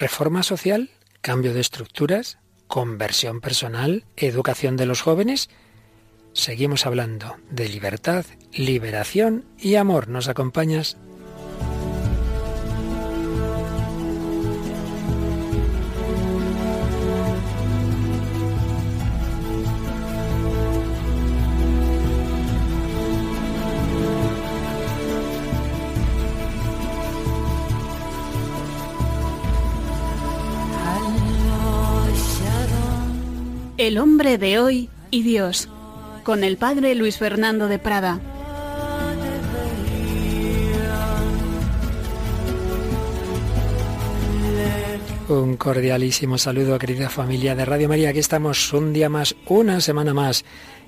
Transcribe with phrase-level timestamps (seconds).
[0.00, 5.50] reforma social, cambio de estructuras, conversión personal, educación de los jóvenes.
[6.32, 10.08] Seguimos hablando de libertad, liberación y amor.
[10.08, 10.96] ¿Nos acompañas?
[33.90, 35.68] El hombre de hoy y Dios,
[36.22, 38.20] con el padre Luis Fernando de Prada.
[45.28, 48.10] Un cordialísimo saludo, querida familia de Radio María.
[48.10, 50.44] Aquí estamos un día más, una semana más,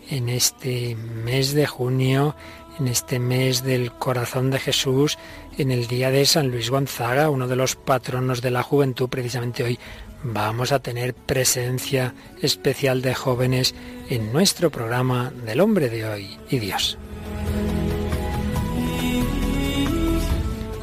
[0.09, 2.37] en este mes de junio,
[2.79, 5.19] en este mes del corazón de Jesús,
[5.59, 9.65] en el día de San Luis Gonzaga, uno de los patronos de la juventud, precisamente
[9.65, 9.80] hoy
[10.23, 13.74] vamos a tener presencia especial de jóvenes
[14.09, 16.99] en nuestro programa del hombre de hoy y Dios.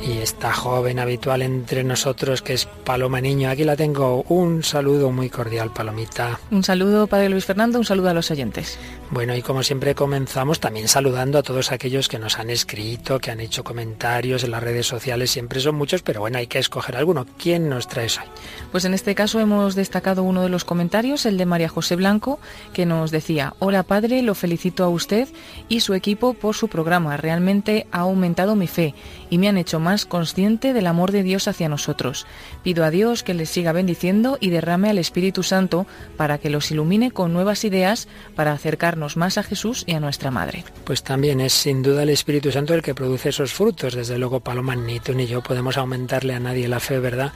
[0.02, 4.24] Y esta joven habitual entre nosotros que es Paloma Niño, aquí la tengo.
[4.30, 6.40] Un saludo muy cordial, Palomita.
[6.52, 8.80] Un saludo, Padre Luis Fernando, un saludo a los oyentes.
[9.12, 13.32] Bueno, y como siempre comenzamos también saludando a todos aquellos que nos han escrito, que
[13.32, 16.96] han hecho comentarios en las redes sociales, siempre son muchos, pero bueno, hay que escoger
[16.96, 17.26] alguno.
[17.38, 18.30] ¿Quién nos trae hoy?
[18.72, 22.40] Pues en este caso hemos destacado uno de los comentarios, el de María José Blanco,
[22.72, 25.28] que nos decía, hola padre, lo felicito a usted
[25.68, 28.94] y su equipo por su programa, realmente ha aumentado mi fe
[29.30, 32.26] y me han hecho más consciente del amor de Dios hacia nosotros.
[32.64, 35.86] Pido a Dios que les siga bendiciendo y derrame al Espíritu Santo
[36.18, 40.32] para que los ilumine con nuevas ideas para acercarnos más a Jesús y a nuestra
[40.32, 40.64] Madre.
[40.84, 43.94] Pues también es sin duda el Espíritu Santo el que produce esos frutos.
[43.94, 47.34] Desde luego, Paloma, ni tú ni yo podemos aumentarle a nadie la fe, ¿verdad?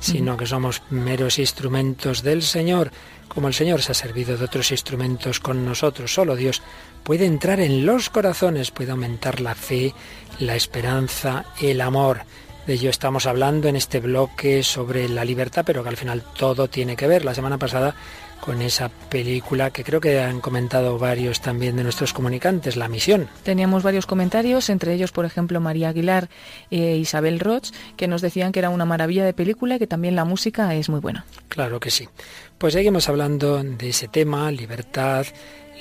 [0.00, 2.90] Sino que somos meros instrumentos del Señor.
[3.28, 6.62] Como el Señor se ha servido de otros instrumentos con nosotros, solo Dios
[7.06, 9.94] puede entrar en los corazones, puede aumentar la fe,
[10.40, 12.22] la esperanza, el amor.
[12.66, 16.66] De ello estamos hablando en este bloque sobre la libertad, pero que al final todo
[16.66, 17.24] tiene que ver.
[17.24, 17.94] La semana pasada
[18.40, 23.28] con esa película que creo que han comentado varios también de nuestros comunicantes, La Misión.
[23.44, 26.28] Teníamos varios comentarios, entre ellos, por ejemplo, María Aguilar
[26.72, 30.16] e Isabel Roch, que nos decían que era una maravilla de película y que también
[30.16, 31.24] la música es muy buena.
[31.46, 32.08] Claro que sí.
[32.58, 35.26] Pues seguimos hablando de ese tema, libertad,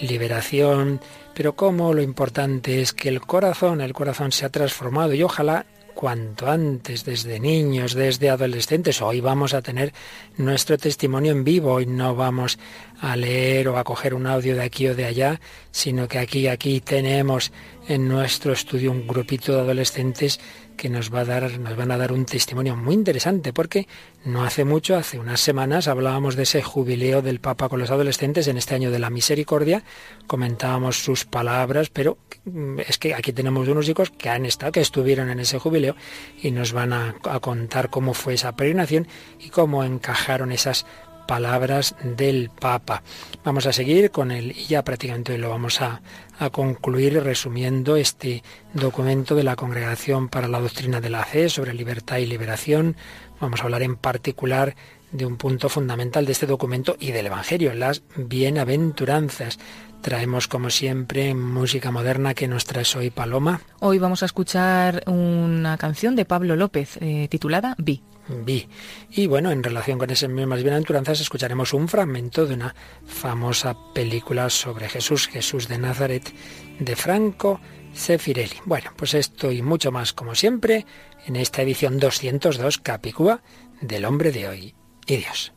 [0.02, 1.00] liberación,
[1.34, 5.66] pero como lo importante es que el corazón, el corazón se ha transformado y ojalá
[5.96, 9.02] cuanto antes, desde niños, desde adolescentes.
[9.02, 9.94] Hoy vamos a tener
[10.38, 12.60] nuestro testimonio en vivo y no vamos
[13.00, 15.40] a leer o a coger un audio de aquí o de allá,
[15.72, 17.52] sino que aquí, aquí tenemos
[17.88, 20.40] en nuestro estudio un grupito de adolescentes
[20.76, 23.88] que nos, va a dar, nos van a dar un testimonio muy interesante, porque
[24.26, 28.48] no hace mucho, hace unas semanas, hablábamos de ese jubileo del Papa con los adolescentes
[28.48, 29.84] en este año de la misericordia,
[30.28, 34.82] comentábamos sus palabras, pero mm, es que aquí tenemos unos chicos que han estado, que
[34.82, 35.96] estuvieron en ese jubileo
[36.42, 39.08] y nos van a, a contar cómo fue esa peregrinación
[39.40, 40.86] y cómo encajaron esas
[41.28, 43.04] palabras del Papa.
[43.44, 46.02] Vamos a seguir con él y ya prácticamente lo vamos a,
[46.40, 48.44] a concluir resumiendo este
[48.74, 52.96] documento de la Congregación para la Doctrina de la Fe sobre libertad y liberación.
[53.40, 54.76] Vamos a hablar en particular
[55.12, 59.60] de un punto fundamental de este documento y del Evangelio, las bienaventuranzas.
[60.02, 63.62] Traemos, como siempre, música moderna que nos trae hoy Paloma.
[63.80, 68.04] Hoy vamos a escuchar una canción de Pablo López eh, titulada Vi.
[68.28, 68.68] Vi.
[69.12, 72.76] Y bueno, en relación con esas mismas bienaventuranzas, escucharemos un fragmento de una
[73.06, 76.34] famosa película sobre Jesús, Jesús de Nazaret,
[76.80, 77.60] de Franco
[77.94, 78.58] Sefirelli.
[78.66, 80.86] Bueno, pues esto y mucho más, como siempre,
[81.26, 83.42] en esta edición 202 Capicúa
[83.82, 84.76] del hombre de hoy
[85.08, 85.55] y Dios.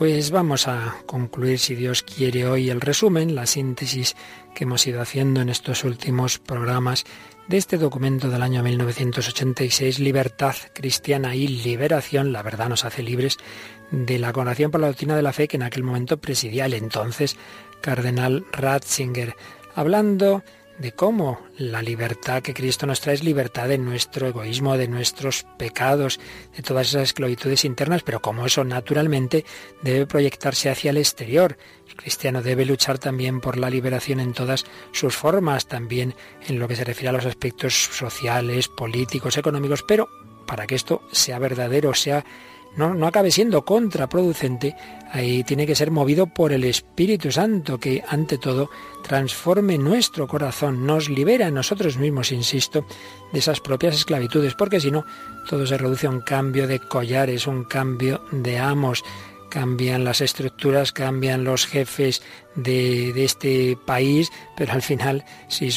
[0.00, 4.16] Pues vamos a concluir, si Dios quiere, hoy el resumen, la síntesis
[4.54, 7.04] que hemos ido haciendo en estos últimos programas
[7.48, 13.36] de este documento del año 1986, Libertad Cristiana y Liberación, la verdad nos hace libres,
[13.90, 16.72] de la Congregación por la Doctrina de la Fe que en aquel momento presidía el
[16.72, 17.36] entonces
[17.82, 19.36] cardenal Ratzinger,
[19.74, 20.42] hablando
[20.80, 25.44] de cómo la libertad que Cristo nos trae es libertad de nuestro egoísmo, de nuestros
[25.58, 26.18] pecados,
[26.56, 29.44] de todas esas esclavitudes internas, pero cómo eso naturalmente
[29.82, 31.58] debe proyectarse hacia el exterior.
[31.86, 36.14] El cristiano debe luchar también por la liberación en todas sus formas, también
[36.48, 40.08] en lo que se refiere a los aspectos sociales, políticos, económicos, pero
[40.46, 42.24] para que esto sea verdadero, sea
[42.76, 44.76] no, no acabe siendo contraproducente,
[45.12, 48.70] ahí tiene que ser movido por el Espíritu Santo, que ante todo
[49.02, 52.86] transforme nuestro corazón, nos libera a nosotros mismos, insisto,
[53.32, 55.04] de esas propias esclavitudes, porque si no,
[55.48, 59.04] todo se reduce a un cambio de collares, un cambio de amos,
[59.50, 62.22] cambian las estructuras, cambian los jefes
[62.54, 65.68] de, este país, pero al final, si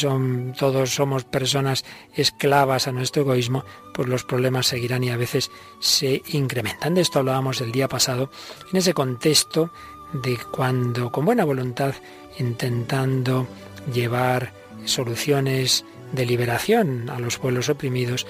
[0.58, 1.84] todos somos personas
[2.16, 6.94] esclavas a nuestro egoísmo, pues los problemas seguirán y a veces se incrementan.
[6.94, 8.31] De esto hablábamos el día pasado,
[8.72, 9.72] en ese contexto
[10.14, 11.96] de cuando, con buena voluntad,
[12.40, 13.48] intentando
[13.92, 14.54] llevar
[14.86, 18.25] soluciones de liberación a los pueblos oprimidos,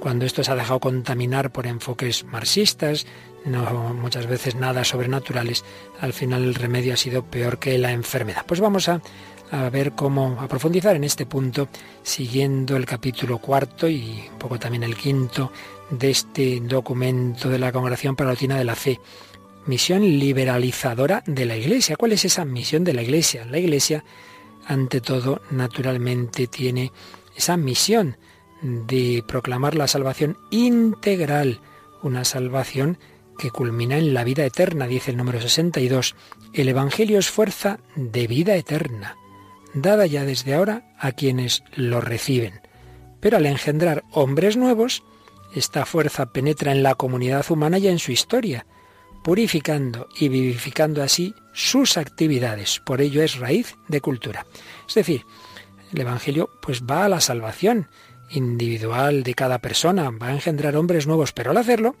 [0.00, 3.06] cuando esto se ha dejado contaminar por enfoques marxistas,
[3.44, 5.64] no muchas veces nada sobrenaturales,
[6.00, 8.44] al final el remedio ha sido peor que la enfermedad.
[8.46, 9.00] Pues vamos a,
[9.70, 11.68] ver cómo, a profundizar en este punto,
[12.02, 15.52] siguiendo el capítulo cuarto y un poco también el quinto
[15.90, 19.00] de este documento de la Congregación Palautina de la Fe.
[19.66, 21.96] Misión liberalizadora de la Iglesia.
[21.96, 23.44] ¿Cuál es esa misión de la Iglesia?
[23.44, 24.04] La Iglesia,
[24.66, 26.92] ante todo, naturalmente tiene
[27.36, 28.16] esa misión
[28.60, 31.60] de proclamar la salvación integral,
[32.02, 32.98] una salvación
[33.38, 36.14] que culmina en la vida eterna, dice el número 62.
[36.52, 39.16] El Evangelio es fuerza de vida eterna,
[39.74, 42.60] dada ya desde ahora a quienes lo reciben.
[43.20, 45.02] Pero al engendrar hombres nuevos,
[45.54, 48.66] esta fuerza penetra en la comunidad humana y en su historia,
[49.22, 52.80] purificando y vivificando así sus actividades.
[52.84, 54.46] Por ello es raíz de cultura.
[54.86, 55.24] Es decir,
[55.92, 57.88] el Evangelio pues va a la salvación
[58.30, 61.96] individual de cada persona, va a engendrar hombres nuevos, pero al hacerlo,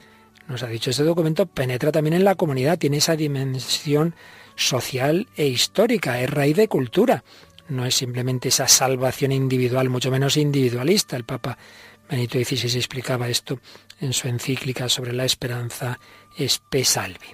[0.48, 4.14] nos ha dicho este documento, penetra también en la comunidad, tiene esa dimensión
[4.56, 7.24] social e histórica, es raíz de cultura.
[7.68, 11.16] No es simplemente esa salvación individual, mucho menos individualista.
[11.16, 11.56] El Papa
[12.10, 13.58] Benito XVI explicaba esto
[14.00, 15.98] en su encíclica sobre la esperanza
[16.36, 17.28] Espe Salvi.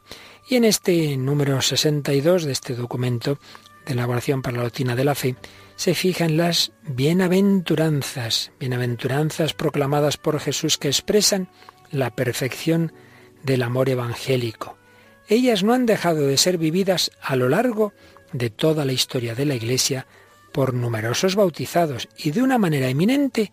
[0.48, 3.38] Y en este número 62 de este documento
[3.86, 5.34] de la oración para la doctrina de la fe,
[5.74, 11.48] se fijan las bienaventuranzas, bienaventuranzas proclamadas por Jesús que expresan
[11.90, 12.92] la perfección
[13.42, 14.76] del amor evangélico.
[15.28, 17.92] Ellas no han dejado de ser vividas a lo largo
[18.32, 20.06] de toda la historia de la Iglesia
[20.52, 23.52] por numerosos bautizados y de una manera eminente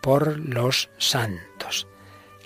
[0.00, 1.86] por los santos.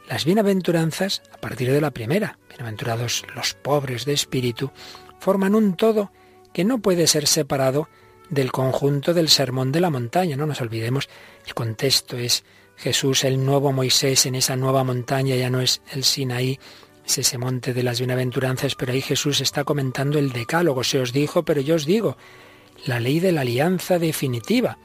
[0.08, 4.70] Las bienaventuranzas, a partir de la primera, bienaventurados los pobres de espíritu,
[5.18, 6.12] forman un todo
[6.52, 7.88] que no puede ser separado
[8.28, 10.36] del conjunto del sermón de la montaña.
[10.36, 11.08] No nos olvidemos,
[11.46, 12.44] el contexto es
[12.76, 16.58] Jesús, el nuevo Moisés en esa nueva montaña, ya no es el Sinaí,
[17.06, 21.12] es ese monte de las bienaventuranzas, pero ahí Jesús está comentando el decálogo, se os
[21.12, 22.16] dijo, pero yo os digo,
[22.84, 24.78] la ley de la alianza definitiva.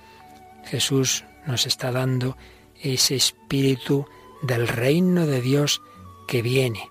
[0.66, 2.38] Jesús nos está dando
[2.82, 4.06] ese espíritu
[4.42, 5.82] del reino de Dios
[6.28, 6.90] que viene.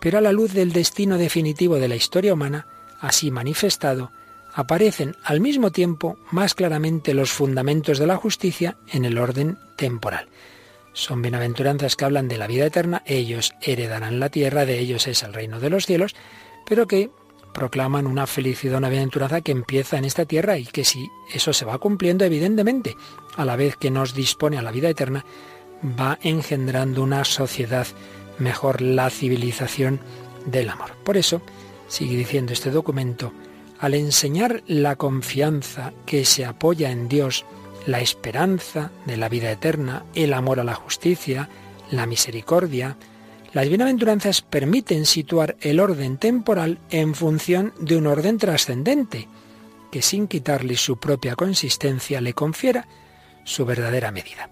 [0.00, 2.66] Pero a la luz del destino definitivo de la historia humana,
[3.00, 4.12] así manifestado,
[4.56, 10.28] aparecen al mismo tiempo más claramente los fundamentos de la justicia en el orden temporal.
[10.94, 15.22] Son bienaventuranzas que hablan de la vida eterna, ellos heredarán la tierra, de ellos es
[15.22, 16.16] el reino de los cielos,
[16.66, 17.10] pero que
[17.52, 21.66] proclaman una felicidad, una bienaventuranza que empieza en esta tierra y que si eso se
[21.66, 22.96] va cumpliendo, evidentemente,
[23.36, 25.26] a la vez que nos dispone a la vida eterna,
[25.84, 27.86] va engendrando una sociedad
[28.38, 30.00] mejor, la civilización
[30.46, 30.92] del amor.
[31.04, 31.42] Por eso,
[31.88, 33.34] sigue diciendo este documento,
[33.78, 37.44] al enseñar la confianza que se apoya en Dios,
[37.86, 41.48] la esperanza de la vida eterna, el amor a la justicia,
[41.90, 42.96] la misericordia,
[43.52, 49.28] las bienaventuranzas permiten situar el orden temporal en función de un orden trascendente,
[49.90, 52.86] que sin quitarle su propia consistencia le confiera
[53.44, 54.50] su verdadera medida.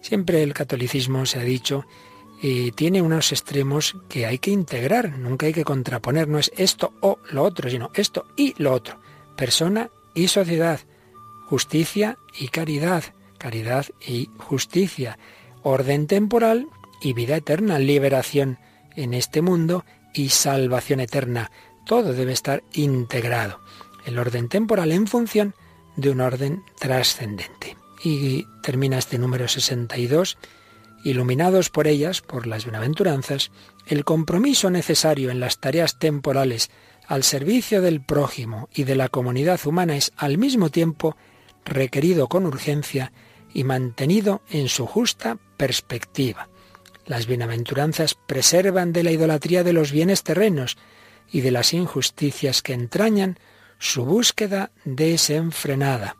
[0.00, 1.86] Siempre el catolicismo se ha dicho
[2.72, 7.18] tiene unos extremos que hay que integrar, nunca hay que contraponer, no es esto o
[7.30, 9.00] lo otro, sino esto y lo otro.
[9.34, 10.80] Persona y sociedad,
[11.46, 13.02] justicia y caridad,
[13.38, 15.18] caridad y justicia,
[15.62, 16.68] orden temporal
[17.00, 18.58] y vida eterna, liberación
[18.94, 21.50] en este mundo y salvación eterna.
[21.86, 23.60] Todo debe estar integrado.
[24.04, 25.54] El orden temporal en función
[25.96, 27.76] de un orden trascendente.
[28.02, 30.36] Y termina este número 62
[31.04, 33.52] iluminados por ellas, por las bienaventuranzas,
[33.86, 36.70] el compromiso necesario en las tareas temporales
[37.06, 41.16] al servicio del prójimo y de la comunidad humana es al mismo tiempo
[41.64, 43.12] requerido con urgencia
[43.52, 46.48] y mantenido en su justa perspectiva.
[47.06, 50.78] Las bienaventuranzas preservan de la idolatría de los bienes terrenos
[51.30, 53.38] y de las injusticias que entrañan
[53.78, 56.16] su búsqueda desenfrenada.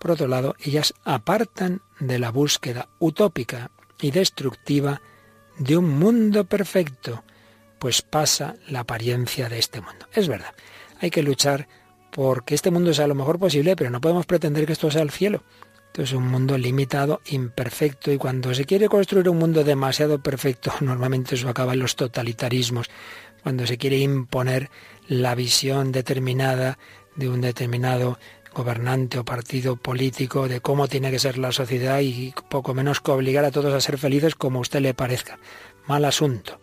[0.00, 3.70] Por otro lado, ellas apartan de la búsqueda utópica
[4.00, 5.00] y destructiva
[5.58, 7.24] de un mundo perfecto,
[7.78, 10.06] pues pasa la apariencia de este mundo.
[10.12, 10.54] Es verdad,
[11.00, 11.68] hay que luchar
[12.10, 15.10] porque este mundo sea lo mejor posible, pero no podemos pretender que esto sea el
[15.10, 15.42] cielo.
[15.86, 20.72] Esto es un mundo limitado, imperfecto, y cuando se quiere construir un mundo demasiado perfecto,
[20.80, 22.88] normalmente eso acaba en los totalitarismos,
[23.42, 24.70] cuando se quiere imponer
[25.06, 26.78] la visión determinada
[27.16, 28.18] de un determinado
[28.58, 33.12] gobernante o partido político de cómo tiene que ser la sociedad y poco menos que
[33.12, 35.38] obligar a todos a ser felices como usted le parezca.
[35.86, 36.58] Mal asunto.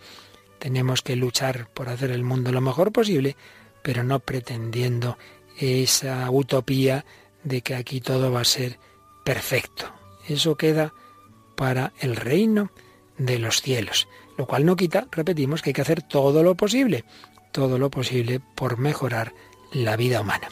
[0.59, 3.37] Tenemos que luchar por hacer el mundo lo mejor posible,
[3.81, 5.17] pero no pretendiendo
[5.57, 7.05] esa utopía
[7.45, 8.77] de que aquí todo va a ser
[9.23, 9.85] perfecto.
[10.27, 10.93] Eso queda
[11.55, 12.71] para el reino
[13.17, 17.05] de los cielos, lo cual no quita, repetimos, que hay que hacer todo lo posible,
[17.53, 19.33] todo lo posible por mejorar
[19.71, 20.49] la vida humana.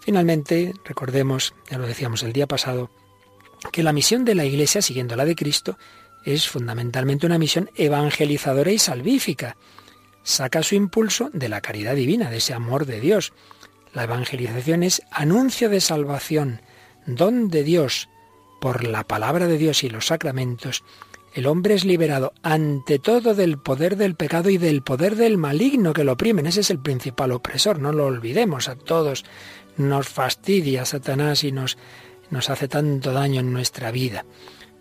[0.00, 2.90] Finalmente, recordemos, ya lo decíamos el día pasado,
[3.72, 5.76] que la misión de la Iglesia, siguiendo la de Cristo,
[6.24, 9.56] es fundamentalmente una misión evangelizadora y salvífica.
[10.22, 13.32] Saca su impulso de la caridad divina, de ese amor de Dios.
[13.92, 16.60] La evangelización es anuncio de salvación,
[17.06, 18.08] don de Dios.
[18.60, 20.84] Por la palabra de Dios y los sacramentos,
[21.32, 25.92] el hombre es liberado ante todo del poder del pecado y del poder del maligno
[25.92, 26.46] que lo oprimen.
[26.46, 28.68] Ese es el principal opresor, no lo olvidemos.
[28.68, 29.24] A todos
[29.80, 31.78] nos fastidia Satanás y nos,
[32.30, 34.24] nos hace tanto daño en nuestra vida.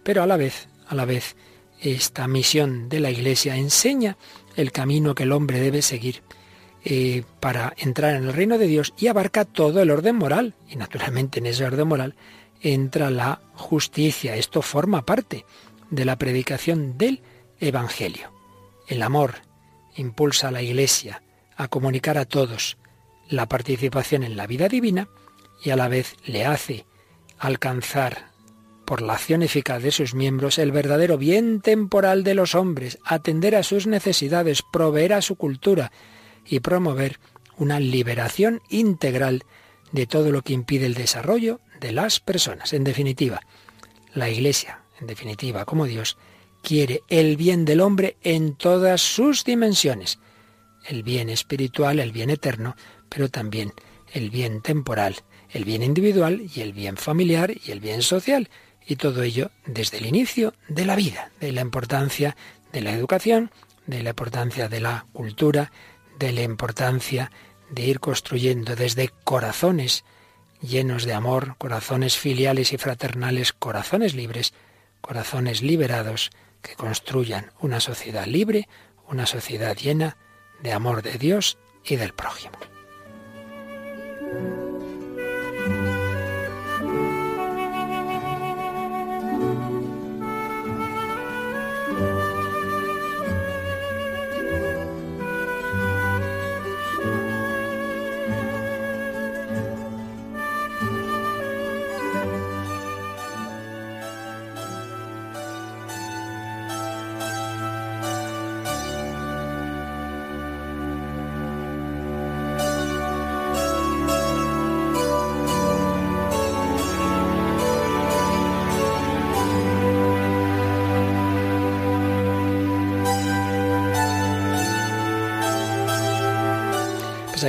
[0.03, 1.35] Pero a la vez, a la vez,
[1.81, 4.17] esta misión de la Iglesia enseña
[4.55, 6.23] el camino que el hombre debe seguir
[6.83, 10.55] eh, para entrar en el reino de Dios y abarca todo el orden moral.
[10.67, 12.15] Y naturalmente en ese orden moral
[12.61, 14.35] entra la justicia.
[14.35, 15.45] Esto forma parte
[15.89, 17.21] de la predicación del
[17.59, 18.31] Evangelio.
[18.87, 19.35] El amor
[19.95, 21.21] impulsa a la Iglesia
[21.55, 22.77] a comunicar a todos
[23.29, 25.07] la participación en la vida divina
[25.63, 26.85] y a la vez le hace
[27.37, 28.29] alcanzar
[28.85, 33.55] por la acción eficaz de sus miembros el verdadero bien temporal de los hombres, atender
[33.55, 35.91] a sus necesidades, proveer a su cultura
[36.45, 37.19] y promover
[37.57, 39.43] una liberación integral
[39.91, 42.73] de todo lo que impide el desarrollo de las personas.
[42.73, 43.41] En definitiva,
[44.13, 46.17] la Iglesia, en definitiva, como Dios,
[46.63, 50.19] quiere el bien del hombre en todas sus dimensiones,
[50.87, 52.75] el bien espiritual, el bien eterno,
[53.09, 53.73] pero también
[54.13, 55.17] el bien temporal,
[55.51, 58.49] el bien individual y el bien familiar y el bien social.
[58.85, 62.35] Y todo ello desde el inicio de la vida, de la importancia
[62.71, 63.51] de la educación,
[63.85, 65.71] de la importancia de la cultura,
[66.17, 67.31] de la importancia
[67.69, 70.03] de ir construyendo desde corazones
[70.61, 74.53] llenos de amor, corazones filiales y fraternales, corazones libres,
[75.01, 78.67] corazones liberados, que construyan una sociedad libre,
[79.07, 80.17] una sociedad llena
[80.61, 82.57] de amor de Dios y del prójimo.
[84.31, 84.68] Pues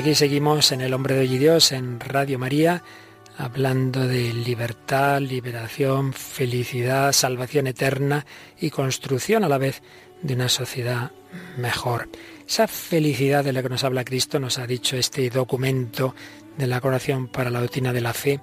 [0.00, 2.82] aquí seguimos en El Hombre de Hoy Dios, en Radio María,
[3.36, 8.24] hablando de libertad, liberación, felicidad, salvación eterna
[8.58, 9.82] y construcción a la vez
[10.22, 11.10] de una sociedad
[11.58, 12.08] mejor.
[12.48, 16.14] Esa felicidad de la que nos habla Cristo nos ha dicho este documento
[16.56, 18.40] de la Coración para la Doctrina de la Fe,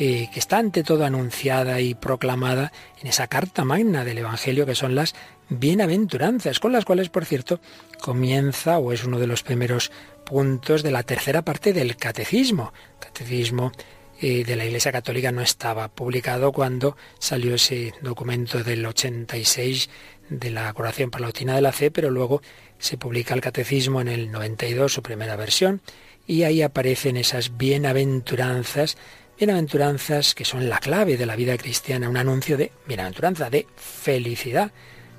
[0.00, 4.74] eh, que está ante todo anunciada y proclamada en esa carta magna del Evangelio que
[4.74, 5.14] son las
[5.48, 7.60] bienaventuranzas, con las cuales, por cierto,
[8.00, 9.90] comienza o es uno de los primeros
[10.28, 12.74] puntos de la tercera parte del catecismo.
[13.00, 13.72] catecismo
[14.20, 19.88] eh, de la Iglesia Católica no estaba publicado cuando salió ese documento del 86
[20.28, 22.42] de la Coración para la Doctrina de la Fe, pero luego
[22.78, 25.80] se publica el Catecismo en el 92, su primera versión,
[26.26, 28.98] y ahí aparecen esas bienaventuranzas,
[29.38, 34.72] bienaventuranzas que son la clave de la vida cristiana, un anuncio de bienaventuranza, de felicidad,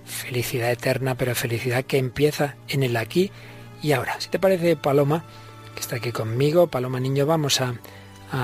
[0.06, 3.32] felicidad eterna, pero felicidad que empieza en el aquí
[3.82, 4.20] y ahora.
[4.20, 5.24] Si te parece, Paloma,
[5.76, 7.74] que está aquí conmigo, Paloma Niño, vamos a,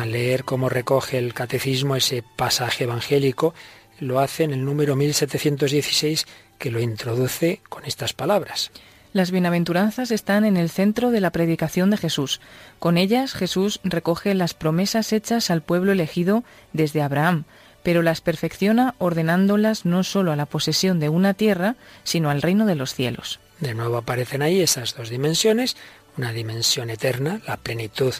[0.06, 3.54] leer cómo recoge el catecismo ese pasaje evangélico,
[4.00, 6.26] lo hace en el número 1716
[6.58, 8.72] que lo introduce con estas palabras.
[9.14, 12.42] Las bienaventuranzas están en el centro de la predicación de Jesús.
[12.80, 17.46] Con ellas Jesús recoge las promesas hechas al pueblo elegido desde Abraham,
[17.84, 22.66] pero las perfecciona ordenándolas no sólo a la posesión de una tierra, sino al reino
[22.66, 23.40] de los cielos.
[23.60, 25.78] De nuevo aparecen ahí esas dos dimensiones,
[26.18, 28.14] una dimensión eterna, la plenitud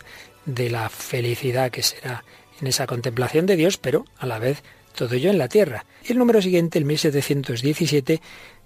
[0.46, 2.24] de la felicidad que será
[2.62, 4.64] en esa contemplación de Dios, pero a la vez
[4.96, 5.86] todo ello en la tierra.
[6.08, 8.22] Y el número siguiente, el 1717,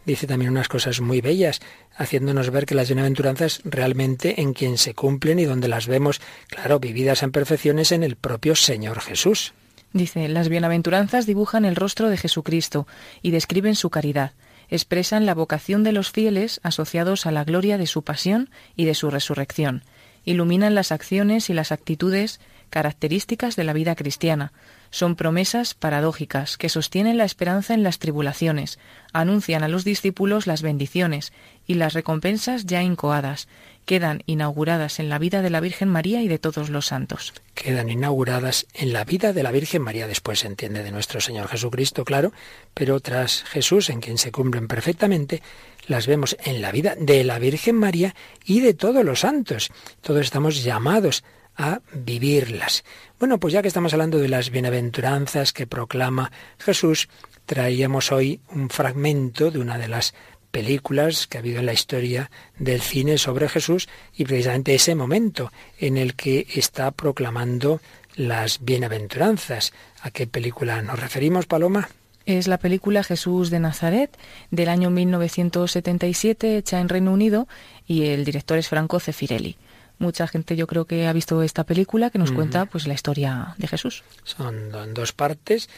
[0.06, 1.60] dice también unas cosas muy bellas,
[1.96, 6.80] haciéndonos ver que las bienaventuranzas realmente en quien se cumplen y donde las vemos, claro,
[6.80, 9.54] vividas en perfecciones en el propio Señor Jesús.
[9.92, 12.86] Dice, las bienaventuranzas dibujan el rostro de Jesucristo
[13.24, 14.34] y describen su caridad
[14.70, 18.96] expresan la vocación de los fieles asociados a la gloria de su pasión y de
[18.96, 19.84] su resurrección.
[20.26, 24.54] Iluminan las acciones y las actitudes características de la vida cristiana.
[24.92, 28.80] Son promesas paradójicas que sostienen la esperanza en las tribulaciones,
[29.14, 31.34] anuncian a los discípulos las bendiciones
[31.68, 33.48] y las recompensas ya incoadas,
[33.90, 37.34] quedan inauguradas en la vida de la Virgen María y de todos los santos.
[37.56, 41.48] Quedan inauguradas en la vida de la Virgen María, después se entiende de nuestro Señor
[41.48, 42.32] Jesucristo, claro,
[42.76, 45.42] pero tras Jesús, en quien se cumplen perfectamente,
[45.88, 48.14] las vemos en la vida de la Virgen María
[48.46, 49.72] y de todos los santos.
[50.02, 51.24] Todos estamos llamados
[51.58, 52.84] a vivirlas.
[53.18, 57.10] Bueno, pues ya que estamos hablando de las bienaventuranzas que proclama Jesús,
[57.48, 60.14] traíamos hoy un fragmento de una de las
[60.52, 65.52] películas que ha habido en la historia del cine sobre Jesús y precisamente ese momento
[65.80, 67.82] en el que está proclamando
[68.16, 69.74] las bienaventuranzas.
[70.02, 71.90] ¿A qué película nos referimos, Paloma?
[72.26, 74.16] Es la película Jesús de Nazaret
[74.52, 77.48] del año 1977 hecha en Reino Unido
[77.88, 79.58] y el director es Franco Cefirelli.
[79.98, 83.56] Mucha gente yo creo que ha visto esta película que nos cuenta pues la historia
[83.58, 84.04] de Jesús.
[84.24, 85.70] Son dos partes.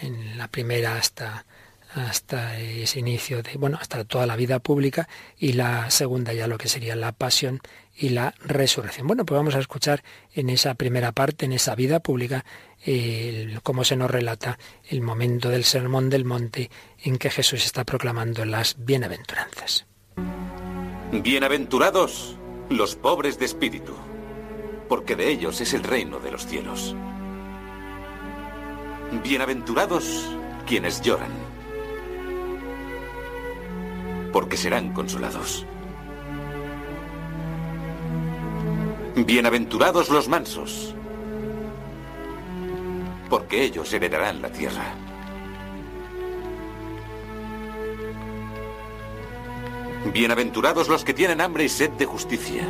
[0.00, 1.44] En la primera hasta
[1.94, 6.58] hasta ese inicio de, bueno, hasta toda la vida pública y la segunda ya lo
[6.58, 7.60] que sería la pasión
[7.96, 9.06] y la resurrección.
[9.06, 10.02] Bueno, pues vamos a escuchar
[10.32, 12.44] en esa primera parte, en esa vida pública,
[13.62, 16.70] cómo se nos relata el momento del sermón del monte
[17.02, 19.86] en que Jesús está proclamando las bienaventuranzas.
[21.10, 22.36] Bienaventurados
[22.68, 23.94] los pobres de espíritu,
[24.88, 26.94] porque de ellos es el reino de los cielos.
[29.24, 30.28] Bienaventurados
[30.66, 31.57] quienes lloran
[34.32, 35.66] porque serán consolados.
[39.16, 40.94] Bienaventurados los mansos,
[43.28, 44.94] porque ellos heredarán la tierra.
[50.12, 52.62] Bienaventurados los que tienen hambre y sed de justicia,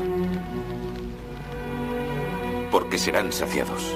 [2.70, 3.94] porque serán saciados.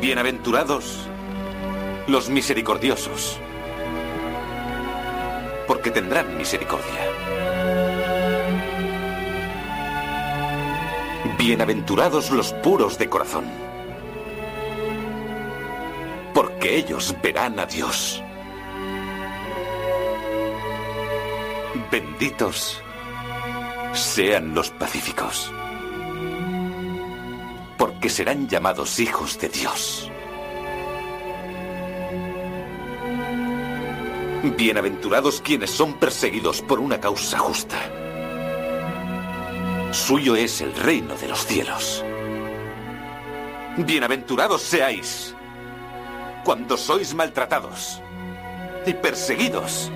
[0.00, 1.05] Bienaventurados
[2.08, 3.40] los misericordiosos,
[5.66, 7.00] porque tendrán misericordia.
[11.36, 13.44] Bienaventurados los puros de corazón,
[16.32, 18.22] porque ellos verán a Dios.
[21.90, 22.82] Benditos
[23.92, 25.52] sean los pacíficos,
[27.76, 30.10] porque serán llamados hijos de Dios.
[34.54, 37.76] Bienaventurados quienes son perseguidos por una causa justa.
[39.90, 42.04] Suyo es el reino de los cielos.
[43.76, 45.34] Bienaventurados seáis
[46.44, 48.00] cuando sois maltratados
[48.86, 49.90] y perseguidos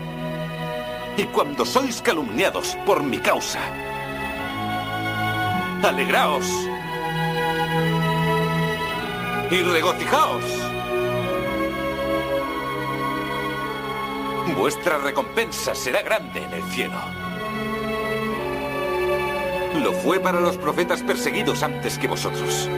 [1.16, 3.60] y cuando sois calumniados por mi causa.
[5.82, 6.46] Alegraos
[9.50, 10.69] y regocijaos.
[14.60, 17.00] Vuestra recompensa será grande en el cielo.
[19.82, 22.68] Lo fue para los profetas perseguidos antes que vosotros.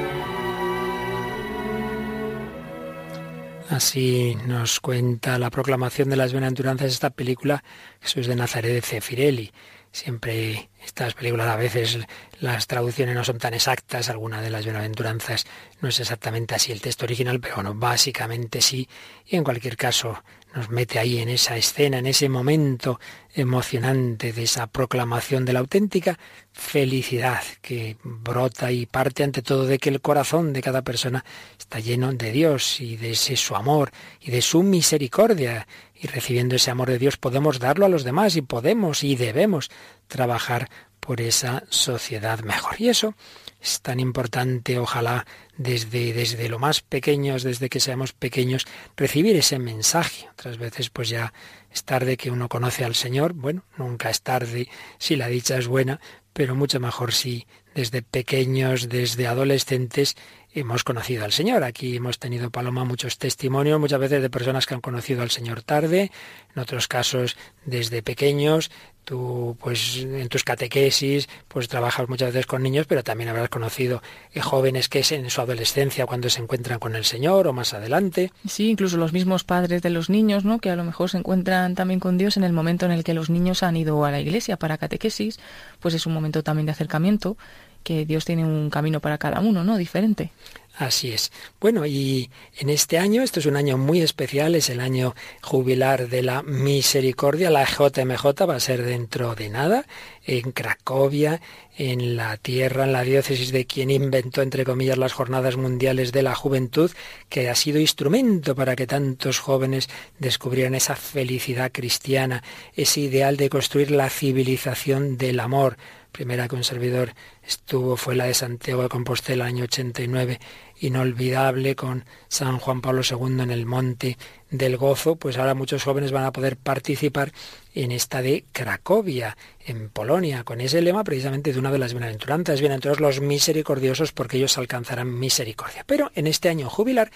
[3.68, 7.64] Así nos cuenta la proclamación de las bienaventuranzas esta película
[8.01, 9.51] Jesús de Nazaret de Cefirelli.
[9.92, 11.98] Siempre estas películas a veces
[12.40, 15.46] las traducciones no son tan exactas, alguna de las bienaventuranzas
[15.81, 18.88] no es exactamente así el texto original, pero bueno, básicamente sí.
[19.26, 20.22] Y en cualquier caso
[20.55, 23.00] nos mete ahí en esa escena, en ese momento
[23.35, 26.18] emocionante de esa proclamación de la auténtica
[26.52, 31.24] felicidad que brota y parte ante todo de que el corazón de cada persona
[31.59, 35.66] está lleno de Dios y de ese su amor y de su misericordia.
[36.03, 39.71] Y recibiendo ese amor de Dios podemos darlo a los demás y podemos y debemos
[40.09, 42.75] trabajar por esa sociedad mejor.
[42.81, 43.15] Y eso
[43.61, 45.25] es tan importante, ojalá
[45.57, 50.29] desde, desde lo más pequeños, desde que seamos pequeños, recibir ese mensaje.
[50.33, 51.33] Otras veces pues ya
[51.71, 53.33] es tarde que uno conoce al Señor.
[53.33, 56.01] Bueno, nunca es tarde si la dicha es buena,
[56.33, 60.17] pero mucho mejor si desde pequeños, desde adolescentes,
[60.55, 61.65] hemos conocido al Señor.
[61.65, 65.62] Aquí hemos tenido, Paloma, muchos testimonios, muchas veces de personas que han conocido al Señor
[65.62, 66.11] tarde,
[66.55, 68.71] en otros casos desde pequeños.
[69.05, 74.01] Tú, pues, en tus catequesis, pues trabajas muchas veces con niños, pero también habrás conocido
[74.33, 77.75] eh, jóvenes que es en su adolescencia cuando se encuentran con el Señor o más
[77.75, 78.31] adelante.
[78.47, 80.61] Sí, incluso los mismos padres de los niños, ¿no?
[80.61, 83.12] Que a lo mejor se encuentran también con Dios en el momento en el que
[83.12, 85.41] los niños han ido a la iglesia para catequesis,
[85.81, 87.37] pues es un momento también de acercamiento
[87.83, 89.77] que Dios tiene un camino para cada uno, ¿no?
[89.77, 90.31] Diferente.
[90.77, 91.31] Así es.
[91.61, 96.09] Bueno, y en este año, esto es un año muy especial, es el año jubilar
[96.09, 99.85] de la misericordia, la JMJ va a ser dentro de nada,
[100.25, 101.42] en Cracovia,
[101.77, 106.23] en la tierra, en la diócesis de quien inventó, entre comillas, las jornadas mundiales de
[106.23, 106.90] la juventud,
[107.29, 112.42] que ha sido instrumento para que tantos jóvenes descubrieran esa felicidad cristiana,
[112.75, 115.77] ese ideal de construir la civilización del amor
[116.12, 120.38] primera que un servidor estuvo fue la de Santiago de Compostela, año 89,
[120.81, 124.18] inolvidable con San Juan Pablo II en el Monte
[124.51, 127.33] del Gozo, pues ahora muchos jóvenes van a poder participar
[127.75, 132.61] en esta de Cracovia, en Polonia, con ese lema precisamente de una de las bienaventuranzas,
[132.61, 135.85] bienaventurados los misericordiosos porque ellos alcanzarán misericordia.
[135.87, 137.11] Pero en este año jubilar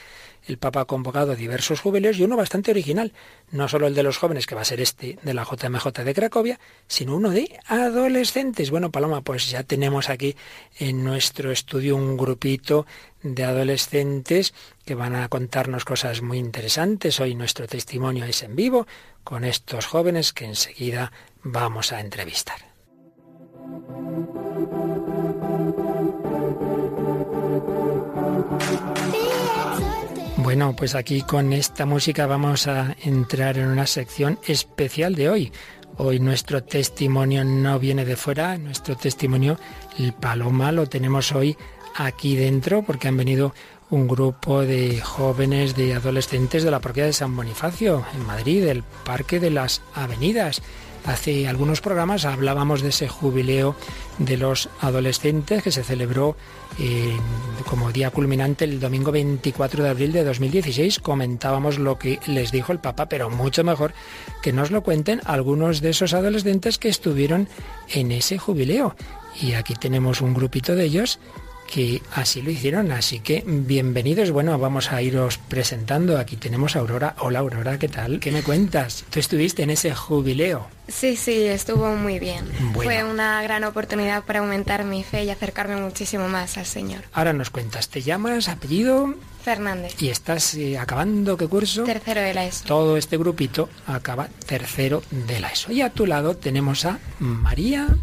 [0.46, 3.12] el Papa ha convocado diversos jubileos y uno bastante original,
[3.50, 6.14] no solo el de los jóvenes, que va a ser este de la JMJ de
[6.14, 8.70] Cracovia, sino uno de adolescentes.
[8.70, 10.36] Bueno, Paloma, pues ya tenemos aquí
[10.78, 12.86] en nuestro estudio un grupito
[13.22, 14.54] de adolescentes
[14.84, 17.18] que van a contarnos cosas muy interesantes.
[17.20, 18.86] Hoy nuestro testimonio es en vivo
[19.24, 22.60] con estos jóvenes que enseguida vamos a entrevistar.
[30.56, 35.52] Bueno, pues aquí con esta música vamos a entrar en una sección especial de hoy.
[35.98, 39.58] Hoy nuestro testimonio no viene de fuera, nuestro testimonio,
[39.98, 41.58] el Paloma, lo tenemos hoy
[41.94, 43.54] aquí dentro porque han venido
[43.90, 48.82] un grupo de jóvenes, de adolescentes de la parroquia de San Bonifacio, en Madrid, del
[49.04, 50.62] Parque de las Avenidas.
[51.06, 53.76] Hace algunos programas hablábamos de ese jubileo
[54.18, 56.36] de los adolescentes que se celebró
[56.80, 57.16] eh,
[57.68, 60.98] como día culminante el domingo 24 de abril de 2016.
[60.98, 63.94] Comentábamos lo que les dijo el Papa, pero mucho mejor
[64.42, 67.48] que nos lo cuenten algunos de esos adolescentes que estuvieron
[67.88, 68.96] en ese jubileo.
[69.40, 71.20] Y aquí tenemos un grupito de ellos
[71.66, 72.92] que así lo hicieron.
[72.92, 74.30] Así que bienvenidos.
[74.30, 76.18] Bueno, vamos a iros presentando.
[76.18, 77.16] Aquí tenemos a Aurora.
[77.18, 78.20] Hola Aurora, ¿qué tal?
[78.20, 79.04] ¿Qué me cuentas?
[79.10, 80.68] Tú estuviste en ese jubileo.
[80.88, 82.46] Sí, sí, estuvo muy bien.
[82.74, 87.02] Fue una gran oportunidad para aumentar mi fe y acercarme muchísimo más al Señor.
[87.12, 89.14] Ahora nos cuentas, ¿te llamas, apellido?
[89.42, 90.00] Fernández.
[90.02, 91.84] ¿Y estás eh, acabando qué curso?
[91.84, 92.64] Tercero de la ESO.
[92.66, 95.72] Todo este grupito acaba tercero de la ESO.
[95.72, 97.96] Y a tu lado tenemos a María.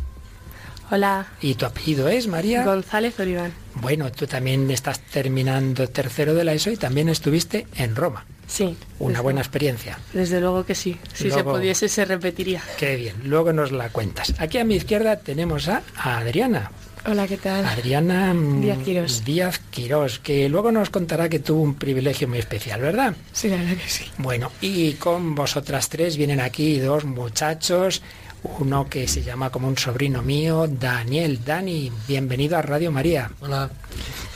[0.91, 1.27] Hola.
[1.41, 2.63] ¿Y tu apellido es María?
[2.63, 3.51] González Oliván.
[3.75, 8.25] Bueno, tú también estás terminando tercero de la ESO y también estuviste en Roma.
[8.47, 8.77] Sí.
[8.99, 9.97] Una buena experiencia.
[10.13, 10.97] Desde luego que sí.
[11.13, 12.61] Si se pudiese, se repetiría.
[12.77, 13.15] Qué bien.
[13.23, 14.33] Luego nos la cuentas.
[14.37, 16.71] Aquí a mi izquierda tenemos a, Adriana.
[17.05, 17.65] Hola, ¿qué tal?
[17.65, 19.25] Adriana mm, Díaz Quirós.
[19.25, 23.15] Díaz Quirós, que luego nos contará que tuvo un privilegio muy especial, ¿verdad?
[23.33, 24.05] Sí, la verdad que sí.
[24.19, 28.01] Bueno, y con vosotras tres vienen aquí dos muchachos
[28.43, 31.43] uno que se llama como un sobrino mío, Daniel.
[31.43, 33.31] Dani, bienvenido a Radio María.
[33.41, 33.69] Hola.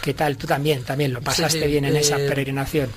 [0.02, 0.38] ¿Qué tal?
[0.38, 2.90] Tú también, también lo pasaste bien en esa eh, peregrinación.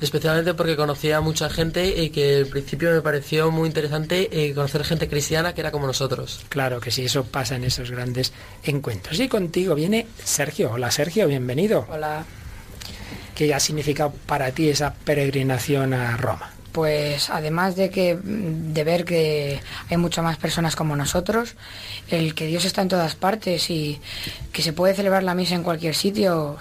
[0.00, 4.54] Especialmente porque conocía a mucha gente y que al principio me pareció muy interesante eh,
[4.54, 6.40] conocer gente cristiana que era como nosotros.
[6.48, 9.18] Claro que sí, eso pasa en esos grandes encuentros.
[9.20, 10.72] Y contigo viene Sergio.
[10.72, 11.86] Hola Sergio, bienvenido.
[11.90, 12.24] Hola.
[13.34, 16.59] ¿Qué ha significado para ti esa peregrinación a Roma?
[16.72, 21.54] Pues además de que de ver que hay muchas más personas como nosotros,
[22.08, 24.00] el que Dios está en todas partes y
[24.52, 26.56] que se puede celebrar la misa en cualquier sitio,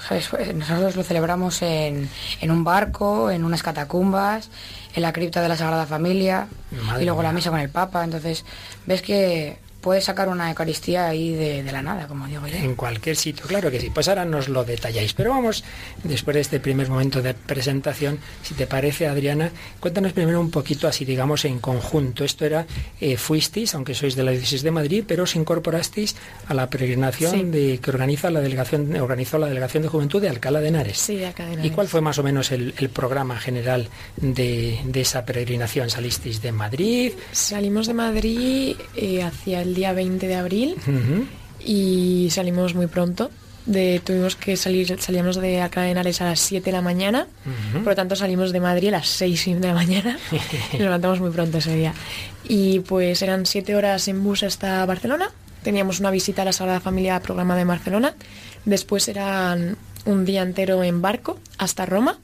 [0.56, 2.10] nosotros lo celebramos en,
[2.42, 4.50] en, un barco, en unas catacumbas,
[4.96, 6.48] en la cripta de la Sagrada Familia
[7.00, 8.46] y luego la misa con el Papa, entonces
[8.86, 12.56] ves que puede sacar una Eucaristía ahí de, la nada, como digo yo.
[12.56, 13.90] En cualquier sitio, claro que sí.
[13.90, 15.14] Pues ahora nos lo detalláis.
[15.14, 15.64] Pero vamos,
[16.04, 20.88] después de este primer momento de presentación, si te parece, Adriana, cuéntanos primero un poquito
[20.88, 22.24] así, digamos, en conjunto.
[22.24, 22.66] Esto era,
[23.00, 26.16] eh, fuisteis, aunque sois de la diócesis de Madrid, pero os incorporasteis
[26.48, 30.60] a la peregrinación de, que organiza la delegación, organizó la Delegación de Juventud de Alcalá
[30.60, 30.98] de Henares.
[30.98, 31.72] Sí, de Alcalá de Henares.
[31.72, 33.88] ¿Y cuál fue más o menos el, programa general
[34.18, 35.90] de, esa peregrinación?
[35.90, 37.14] ¿Salisteis de Madrid?
[37.32, 40.76] Salimos de Madrid eh, hacia el el día 20 de abril
[41.64, 43.32] y salimos muy pronto.
[43.66, 47.28] De, tuvimos que salir, salíamos de acá en Ares a las 7 de la mañana,
[47.74, 50.18] por lo tanto salimos de Madrid a las 6 de la mañana.
[50.32, 50.36] Y
[50.78, 51.94] nos levantamos muy pronto ese día.
[52.46, 55.30] Y pues eran 7 horas en bus hasta Barcelona,
[55.62, 58.16] teníamos una visita a la Sagrada Familia programada en Barcelona,
[58.66, 62.18] después eran un día entero en barco hasta Roma,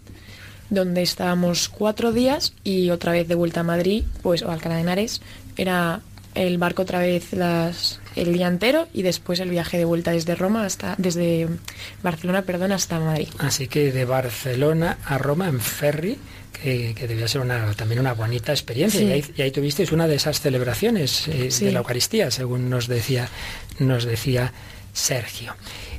[0.71, 4.81] donde estábamos cuatro días y otra vez de vuelta a Madrid, pues o Alcalá de
[4.81, 5.21] Henares,
[5.57, 6.01] era
[6.35, 10.35] el barco otra vez las, el día entero y después el viaje de vuelta desde
[10.35, 11.47] Roma hasta desde
[12.03, 13.29] Barcelona, perdón, hasta Madrid.
[13.39, 16.17] Así que de Barcelona a Roma en ferry,
[16.61, 19.01] que, debía ser una, también una bonita experiencia.
[19.01, 22.87] Y, ahí, y, ahí, tuvisteis una de esas celebraciones eh, de la Eucaristía, según nos
[22.87, 23.29] decía,
[23.79, 24.53] nos decía
[24.93, 25.55] Sergio.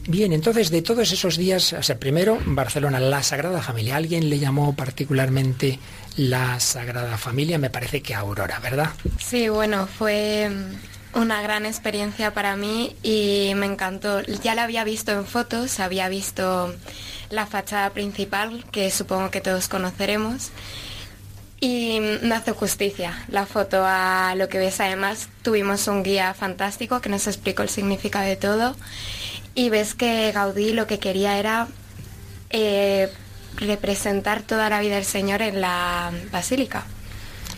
[0.08, 3.96] Bien, entonces de todos esos días, o sea, primero Barcelona, la Sagrada Familia.
[3.96, 5.80] ¿Alguien le llamó particularmente
[6.16, 7.58] la Sagrada Familia?
[7.58, 8.90] Me parece que Aurora, ¿verdad?
[9.18, 10.50] Sí, bueno, fue
[11.14, 14.20] una gran experiencia para mí y me encantó.
[14.22, 16.74] Ya la había visto en fotos, había visto
[17.30, 20.50] la fachada principal, que supongo que todos conoceremos.
[21.58, 24.78] Y no hace justicia la foto a lo que ves.
[24.80, 28.76] Además, tuvimos un guía fantástico que nos explicó el significado de todo
[29.54, 31.66] y ves que Gaudí lo que quería era
[32.50, 33.10] eh,
[33.56, 36.86] representar toda la vida del Señor en la basílica.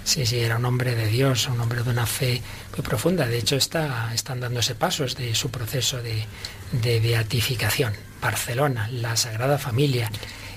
[0.05, 2.41] Sí, sí, era un hombre de Dios, un hombre de una fe
[2.75, 3.27] muy profunda.
[3.27, 6.25] De hecho, está, están dándose pasos de su proceso de,
[6.73, 7.93] de beatificación.
[8.21, 10.11] Barcelona, la Sagrada Familia.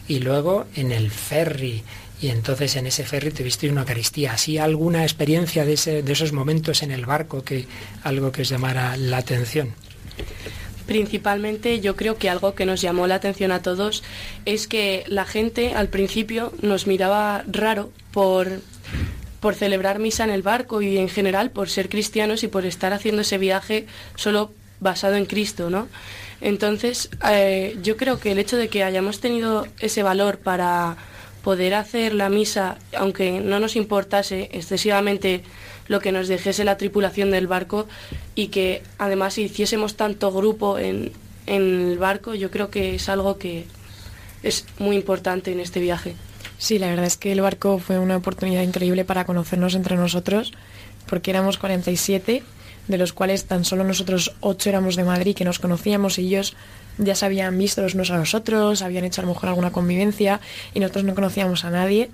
[0.08, 1.84] Y luego en el ferry.
[2.22, 4.34] Y entonces en ese ferry tuviste una Eucaristía.
[4.34, 7.68] ¿Así alguna experiencia de, ese, de esos momentos en el barco que
[8.04, 9.74] algo que os llamara la atención?
[10.92, 14.04] Principalmente yo creo que algo que nos llamó la atención a todos
[14.44, 18.60] es que la gente al principio nos miraba raro por,
[19.40, 22.92] por celebrar misa en el barco y en general por ser cristianos y por estar
[22.92, 24.52] haciendo ese viaje solo
[24.82, 25.88] basado en Cristo, ¿no?
[26.42, 30.98] Entonces, eh, yo creo que el hecho de que hayamos tenido ese valor para
[31.42, 35.44] poder hacer la misa, aunque no nos importase excesivamente
[35.88, 37.88] lo que nos dejese la tripulación del barco
[38.36, 41.12] y que además hiciésemos tanto grupo en,
[41.48, 43.66] el barco, yo creo que es algo que
[44.44, 46.16] es muy importante en este viaje.
[46.58, 50.54] Sí, la verdad es que el barco fue una oportunidad increíble para conocernos entre nosotros,
[51.08, 52.44] porque éramos 47,
[52.88, 56.56] de los cuales tan solo nosotros 8 éramos de Madrid, que nos conocíamos y ellos
[56.98, 59.72] ya se habían visto los unos a los otros, habían hecho a lo mejor alguna
[59.72, 60.40] convivencia
[60.74, 62.12] y nosotros no conocíamos a nadie.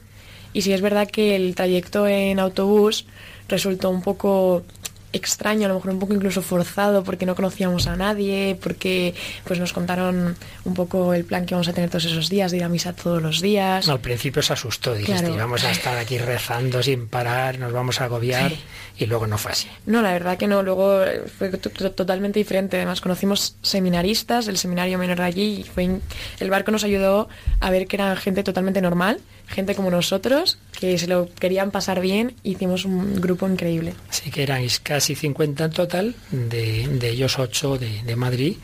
[0.53, 3.05] Y sí es verdad que el trayecto en autobús
[3.49, 4.63] resultó un poco
[5.13, 9.13] extraño, a lo mejor un poco incluso forzado porque no conocíamos a nadie, porque
[9.45, 12.57] pues nos contaron un poco el plan que vamos a tener todos esos días, de
[12.57, 13.87] ir a misa todos los días.
[13.87, 18.05] al principio se asustó, dijiste, vamos a estar aquí rezando sin parar, nos vamos a
[18.05, 18.51] agobiar
[18.97, 19.67] y luego no fue así.
[19.85, 21.01] No, la verdad que no, luego
[21.37, 25.99] fue totalmente diferente, además conocimos seminaristas, del seminario menor de allí y fue,
[26.39, 30.95] el barco nos ayudó a ver que era gente totalmente normal gente como nosotros que
[30.99, 33.95] se lo querían pasar bien, hicimos un grupo increíble.
[34.09, 38.57] Así que erais casi 50 en total, de, ellos 8 de, Madrid,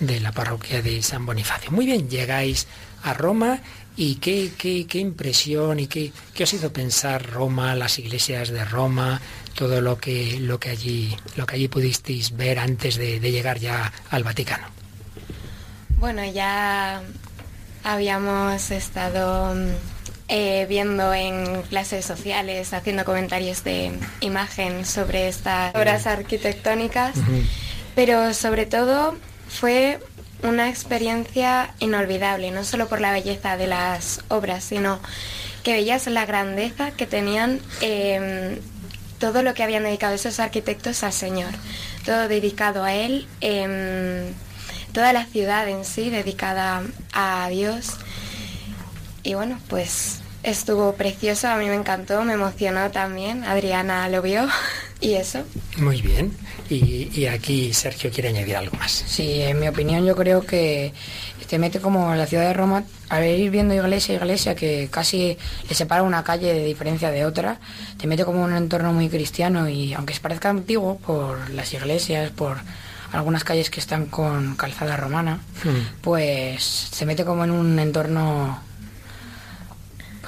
[0.00, 1.70] de la parroquia de San Bonifacio.
[1.70, 2.66] Muy bien, llegáis
[3.02, 3.60] a Roma
[3.98, 9.20] y qué, qué, impresión y qué, qué, os hizo pensar Roma, las iglesias de Roma,
[9.54, 13.92] todo lo que, lo que, allí, lo que allí pudisteis ver antes de llegar ya
[14.08, 14.68] al Vaticano.
[15.98, 17.02] Bueno, ya
[17.84, 19.54] habíamos estado
[20.28, 27.14] eh, viendo en clases sociales, haciendo comentarios de imagen sobre estas obras arquitectónicas,
[27.94, 29.16] pero sobre todo
[29.48, 29.98] fue
[30.42, 35.00] una experiencia inolvidable, no solo por la belleza de las obras, sino
[35.62, 38.58] que veías la grandeza que tenían em,
[39.18, 41.52] todo lo que habían dedicado esos arquitectos al Señor,
[42.04, 44.32] todo dedicado a Él, em,
[44.92, 47.94] toda la ciudad en sí dedicada a Dios
[49.22, 54.46] y bueno, pues estuvo precioso, a mí me encantó, me emocionó también, Adriana lo vio
[55.00, 55.42] y eso.
[55.76, 56.32] Muy bien,
[56.70, 58.92] y, aquí Sergio quiere añadir algo más.
[58.92, 60.92] Sí, en mi opinión yo creo que
[61.48, 65.74] te mete como la ciudad de Roma, a ir viendo iglesia iglesia, que casi le
[65.74, 67.58] separa una calle de diferencia de otra,
[67.96, 72.30] te mete como un entorno muy cristiano y aunque se parezca antiguo por las iglesias,
[72.30, 72.58] por
[73.12, 76.02] algunas calles que están con calzada romana, hmm.
[76.02, 78.60] pues se mete como en un entorno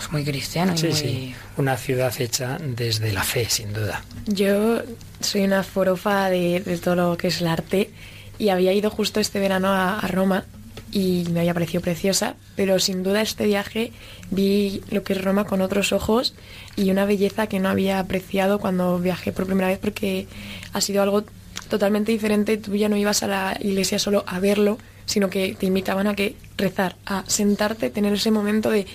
[0.00, 0.74] pues muy cristiano.
[0.78, 4.02] sí, sí, una ciudad hecha desde la fe, sin duda.
[4.26, 4.80] Yo
[5.20, 7.90] soy una forofa de, todo lo que es el arte
[8.38, 10.44] y había ido justo este verano a, Roma
[10.90, 13.92] y me había parecido preciosa, pero sin duda este viaje
[14.30, 16.34] vi lo que es Roma con otros ojos
[16.76, 20.26] y una belleza que no había apreciado cuando viajé por primera vez porque
[20.72, 21.24] ha sido algo
[21.68, 22.56] totalmente diferente.
[22.56, 26.14] Tú ya no ibas a la iglesia solo a verlo, sino que te invitaban a
[26.14, 28.86] que rezar, a sentarte, tener ese momento de,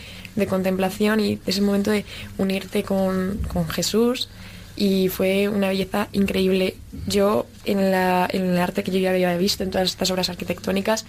[0.48, 2.06] contemplación y ese momento de
[2.38, 4.30] unirte con, Jesús.
[4.78, 6.76] Y fue una belleza increíble.
[7.08, 10.30] Yo, en, la, en el arte que yo ya había visto, en todas estas obras
[10.30, 11.06] arquitectónicas,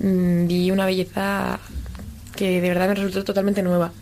[0.00, 1.58] mm, vi una belleza
[2.36, 3.92] que de verdad me resultó totalmente nueva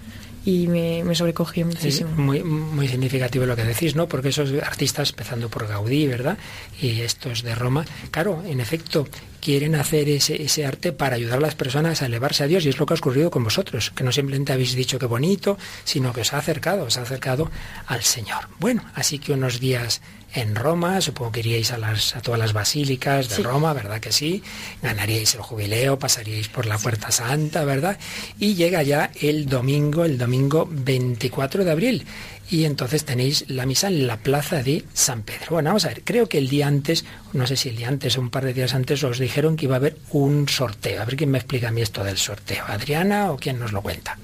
[0.47, 2.11] y me, me sobrecogió muchísimo.
[2.17, 4.09] muy, muy significativo lo que decís, ¿no?
[4.09, 6.39] Porque esos artistas, empezando por Gaudí, ¿verdad?
[6.81, 9.09] Y estos de Roma, claro, en efecto,
[9.47, 12.69] quieren hacer ese, ese, arte para ayudar a las personas a elevarse a Dios y
[12.69, 16.13] es lo que ha ocurrido con vosotros, que no simplemente habéis dicho que bonito, sino
[16.13, 17.49] que os ha acercado, os ha acercado
[17.87, 18.49] al Señor.
[18.59, 20.01] Bueno, así que unos días
[20.35, 24.11] en Roma, supongo que iríais a, las, a todas las basílicas de Roma, ¿verdad que
[24.11, 24.43] sí?
[24.83, 27.99] Ganaríais el jubileo, pasaríais por la Puerta Santa, ¿verdad?
[28.41, 32.07] Y llega ya el domingo, el domingo 24 de abril.
[32.49, 35.47] Y entonces tenéis la misa en la plaza de San Pedro.
[35.51, 38.17] Bueno, vamos a ver, creo que el día antes, no sé si el día antes
[38.17, 41.03] o un par de días antes, os dijeron que iba a haber un sorteo.
[41.03, 42.65] A ver quién me explica a mí esto del sorteo.
[42.67, 44.17] ¿Adriana o quién nos lo cuenta?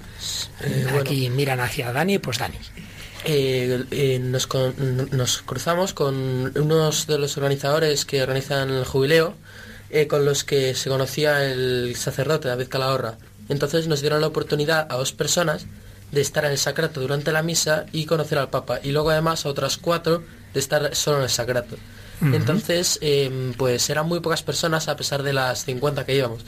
[0.60, 2.58] Eh, Aquí miran hacia Dani, pues Dani.
[3.24, 4.46] Eh, eh, nos,
[5.42, 9.34] cruzamos con unos de los organizadores que organizan el jubileo,
[9.90, 13.18] eh, con los que se conocía el sacerdote David Calahorra.
[13.48, 15.66] Entonces nos dieron la oportunidad a dos personas
[16.12, 18.78] de estar en el sacrato durante la misa y conocer al Papa.
[18.82, 20.22] Y luego además a otras cuatro
[20.54, 21.76] de estar solo en el sacrato.
[22.20, 26.42] Entonces, em, pues eran muy pocas personas a pesar de las 50 que íbamos.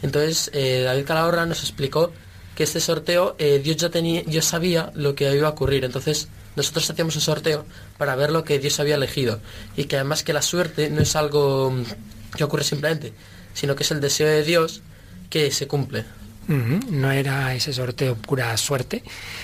[0.00, 2.12] Entonces, David Calahorra nos explicó
[2.56, 5.84] que este sorteo eh, Dios ya tenía, yo sabía lo que iba a ocurrir.
[5.84, 7.66] Entonces nosotros hacíamos un sorteo
[7.98, 9.40] para ver lo que Dios había elegido.
[9.76, 11.72] Y que además que la suerte no es algo
[12.34, 13.12] que ocurre simplemente,
[13.52, 14.80] sino que es el deseo de Dios
[15.28, 16.04] que se cumple.
[16.48, 19.02] No era ese sorteo pura suerte,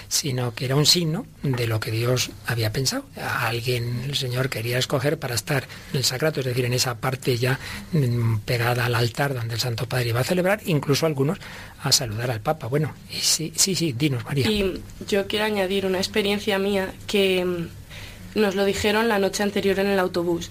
[0.09, 3.05] sino que era un signo de lo que Dios había pensado.
[3.17, 6.99] A alguien el Señor quería escoger para estar en el sacrato, es decir, en esa
[6.99, 7.59] parte ya
[7.93, 11.39] mm, pegada al altar donde el Santo Padre iba a celebrar, incluso algunos
[11.83, 12.69] a saludar al Papa.
[12.69, 14.49] Bueno, y sí, sí, sí, dinos, María.
[14.49, 19.79] Y yo quiero añadir una experiencia mía que mm, nos lo dijeron la noche anterior
[19.81, 20.51] en el autobús.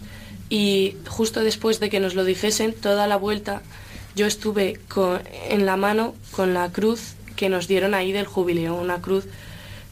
[0.50, 3.62] Y justo después de que nos lo dijesen, toda la vuelta
[4.16, 4.80] yo estuve
[5.50, 9.26] en la mano con la cruz que nos dieron ahí del jubileo, una cruz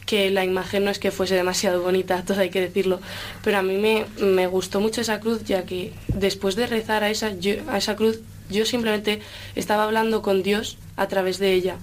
[0.06, 3.00] que la imagen no es que fuese demasiado bonita, todo hay que decirlo,
[3.44, 7.10] pero a mí me, me gustó mucho esa cruz, ya que después de rezar a
[7.10, 7.32] esa,
[7.68, 9.20] a esa cruz, yo simplemente
[9.54, 11.76] estaba hablando con Dios a través de ella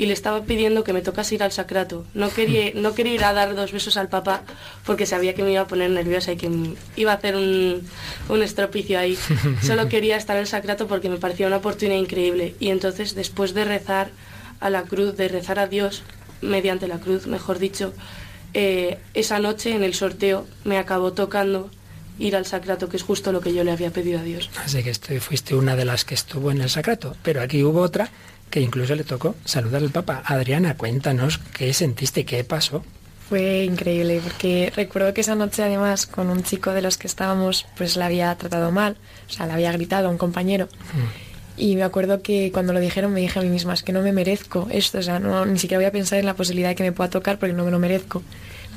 [0.00, 2.06] y le estaba pidiendo que me tocase ir al sacrato.
[2.14, 4.44] No quería, no quería ir a dar dos besos al papá
[4.86, 6.50] porque sabía que me iba a poner nerviosa y que
[6.96, 7.86] iba a hacer un,
[8.30, 9.18] un estropicio ahí.
[9.62, 12.54] Solo quería estar en el sacrato porque me parecía una oportunidad increíble.
[12.58, 14.10] Y entonces, después de rezar
[14.60, 16.02] a la cruz, de rezar a Dios
[16.40, 17.92] mediante la cruz, mejor dicho,
[18.54, 21.70] eh, esa noche en el sorteo me acabó tocando
[22.18, 24.48] ir al sacrato, que es justo lo que yo le había pedido a Dios.
[24.64, 28.10] Así que fuiste una de las que estuvo en el sacrato, pero aquí hubo otra
[28.50, 30.22] que incluso le tocó saludar al Papa.
[30.24, 32.84] Adriana, cuéntanos qué sentiste, qué pasó.
[33.28, 37.64] Fue increíble porque recuerdo que esa noche además con un chico de los que estábamos
[37.76, 38.96] pues la había tratado mal,
[39.28, 40.66] o sea, le había gritado a un compañero.
[40.66, 41.30] Mm.
[41.60, 44.02] Y me acuerdo que cuando lo dijeron me dije a mí misma, es que no
[44.02, 46.74] me merezco esto, o sea, no, ni siquiera voy a pensar en la posibilidad de
[46.74, 48.22] que me pueda tocar porque no me lo merezco,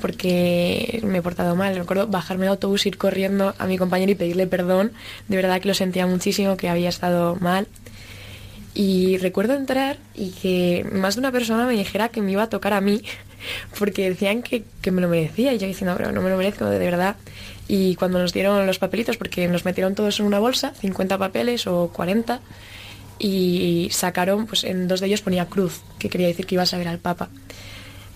[0.02, 1.74] porque me he portado mal.
[1.74, 4.92] Me acuerdo bajarme del autobús, ir corriendo a mi compañero y pedirle perdón,
[5.30, 7.68] de verdad que lo sentía muchísimo, que había estado mal
[8.74, 12.50] y recuerdo entrar y que más de una persona me dijera que me iba a
[12.50, 13.04] tocar a mí,
[13.80, 15.54] porque decían que, me lo merecía.
[15.54, 17.16] Y yo diciendo, pero no me lo merezco, de verdad.
[17.68, 21.68] Y cuando nos dieron los papelitos, porque nos metieron todos en una bolsa, 50 papeles
[21.68, 22.42] o 40,
[23.20, 26.78] y sacaron, pues en dos de ellos ponía cruz, que quería decir que iba a
[26.78, 27.30] ver al Papa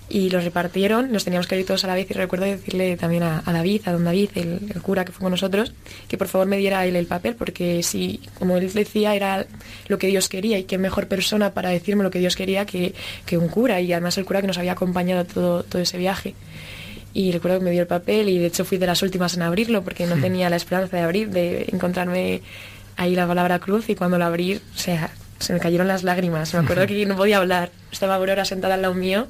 [0.09, 3.23] y los repartieron, nos teníamos que ir todos a la vez y recuerdo decirle también
[3.23, 5.73] a, David, a don David, el, cura que fue con nosotros,
[6.07, 9.45] que por favor me diera él el papel, porque si, como él decía, era
[9.87, 12.93] lo que Dios quería y qué mejor persona para decirme lo que Dios quería que,
[13.33, 16.35] un cura, y además el cura que nos había acompañado todo, todo ese viaje.
[17.13, 19.41] Y recuerdo que me dio el papel y de hecho fui de las últimas en
[19.41, 20.21] abrirlo porque no hmm.
[20.21, 22.41] tenía la esperanza de abrir, de encontrarme
[22.95, 26.53] ahí la palabra cruz y cuando la abrí, o sea, se me cayeron las lágrimas.
[26.53, 27.71] Me acuerdo que no podía hablar.
[27.91, 29.27] Estaba Aurora sentada al lado mío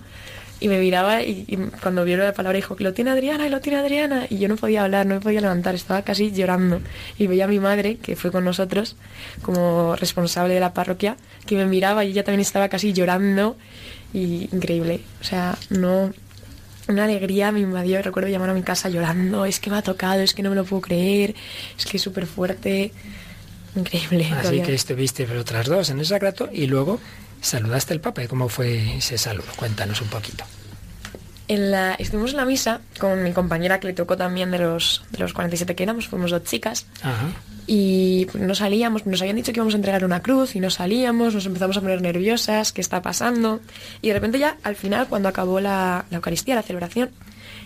[0.59, 1.45] y me miraba y,
[1.81, 4.55] cuando vio la palabra dijo que lo tiene Adriana lo tiene Adriana y yo no
[4.55, 6.81] podía hablar, no me podía levantar, estaba casi llorando.
[7.17, 8.95] Y veía a mi madre que fue con nosotros
[9.41, 13.57] como responsable de la parroquia que me miraba y ella también estaba casi llorando.
[14.13, 16.11] Y increíble, o sea, no
[16.87, 20.21] una alegría me invadió, recuerdo llamar a mi casa llorando, es que me ha tocado,
[20.21, 21.35] es que no me lo puedo creer,
[21.77, 22.93] es que es súper fuerte,
[23.75, 24.31] increíble.
[24.33, 26.99] Así que estuviste otras dos en el Sacrato y luego
[27.41, 28.23] saludaste al Papa.
[28.23, 29.47] ¿Y cómo fue ese saludo?
[29.55, 30.43] Cuéntanos un poquito.
[31.47, 35.05] en la, estuvimos en la misa con mi compañera que le tocó también de los,
[35.11, 36.85] de los 47 que éramos, fuimos dos chicas.
[37.67, 41.33] Y no salíamos, nos habían dicho que íbamos a entregar una cruz y no salíamos,
[41.33, 43.59] nos empezamos a poner nerviosas, ¿qué está pasando?
[44.01, 47.11] Y de repente ya al final, cuando acabó la, la Eucaristía, la celebración,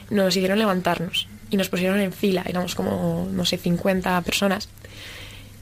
[0.10, 4.70] nos hicieron levantarnos y nos pusieron en fila, éramos como, no sé, 50 personas.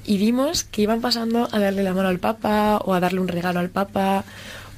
[0.06, 3.28] Y vimos que iban pasando a darle la mano al Papa o a darle un
[3.28, 4.24] regalo al Papa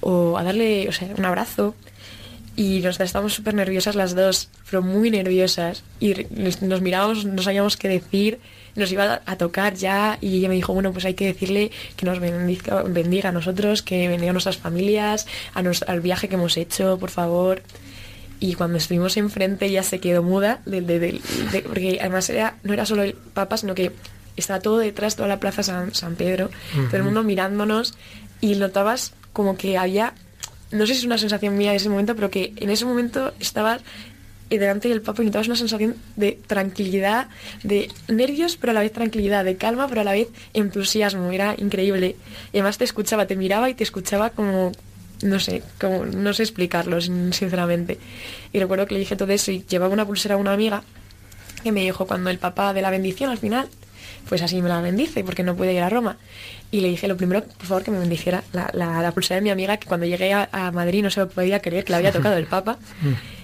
[0.02, 1.76] o a darle, o sea, un abrazo.
[2.56, 5.84] Y nos estábamos súper nerviosas las dos, pero muy nerviosas.
[6.00, 6.28] Y
[6.62, 8.40] nos mirábamos, no sabíamos qué decir
[8.76, 12.06] nos iba a tocar ya y ella me dijo, bueno, pues hay que decirle que
[12.06, 16.98] nos bendiga, a nosotros, que bendiga a nuestras familias, a al viaje que hemos hecho,
[16.98, 17.62] por favor.
[18.40, 23.14] Y cuando estuvimos enfrente ya se quedó muda, porque además era, no era solo el
[23.14, 23.92] Papa, sino que
[24.38, 26.50] estaba todo detrás, toda la plaza San, San Pedro,
[26.88, 27.96] todo el mundo mirándonos
[28.40, 30.14] y notabas como que había,
[30.72, 33.34] no sé si es una sensación mía de ese momento, pero que en ese momento
[33.40, 33.80] estaba
[34.52, 37.30] y delante del Papa y notabas una sensación de tranquilidad,
[37.64, 41.32] de nervios, pero a la vez tranquilidad, de calma, pero a la vez entusiasmo.
[41.32, 42.18] Era increíble.
[42.52, 44.74] Y además te escuchaba, te miraba y te escuchaba como,
[45.24, 47.98] no sé, como, no sé explicarlo, sinceramente.
[48.52, 50.84] Y recuerdo que le dije todo eso y llevaba una pulsera a una amiga
[51.64, 53.70] que me dijo cuando el papá de la bendición al final,
[54.28, 56.18] pues así me la bendice porque no puede ir a Roma.
[56.72, 59.50] Y le dije lo primero, por favor, que me bendiciera la, la, pulsera de mi
[59.50, 62.12] amiga, que cuando llegué a, a, Madrid no se lo podía creer que la había
[62.12, 62.78] tocado el Papa.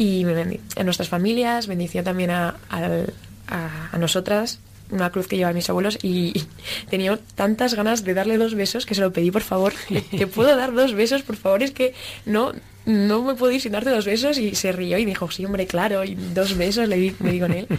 [0.00, 4.58] Y me a nuestras familias, bendició también a, a, nosotras,
[4.90, 6.46] una cruz que llevan mis abuelos y,
[6.88, 9.74] tenía tantas ganas de darle dos besos que se lo pedí por favor,
[10.10, 11.20] ¿te puedo dar dos besos?
[11.20, 11.92] Por favor, es que
[12.24, 12.54] no,
[12.86, 15.66] no me puedo ir sin darte dos besos y se rió y dijo, sí, hombre,
[15.66, 17.66] claro, y dos besos le di, me di con él.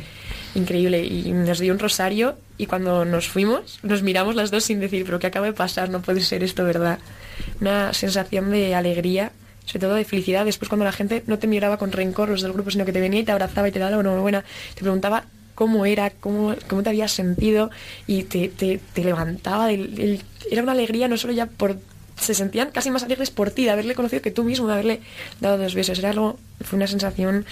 [0.55, 1.05] Increíble.
[1.05, 5.05] Y nos dio un rosario y cuando nos fuimos nos miramos las dos sin decir,
[5.05, 5.89] pero ¿qué acaba de pasar?
[5.89, 6.99] No puede ser esto, ¿verdad?
[7.59, 9.31] Una sensación de alegría
[9.65, 12.51] sobre todo de felicidad, después cuando la gente no te miraba con rencor los del
[12.51, 14.43] grupo, sino que te venía y te abrazaba y te daba una buena,
[14.73, 15.25] te preguntaba
[15.55, 17.69] cómo era, cómo, cómo te habías sentido
[18.07, 19.71] y te, te, levantaba.
[19.71, 21.77] era una alegría no solo ya por...
[22.21, 25.01] Se sentían casi más alegres por ti, de haberle conocido que tú mismo, de haberle
[25.39, 25.97] dado dos besos.
[25.99, 27.45] Era algo, fue una sensación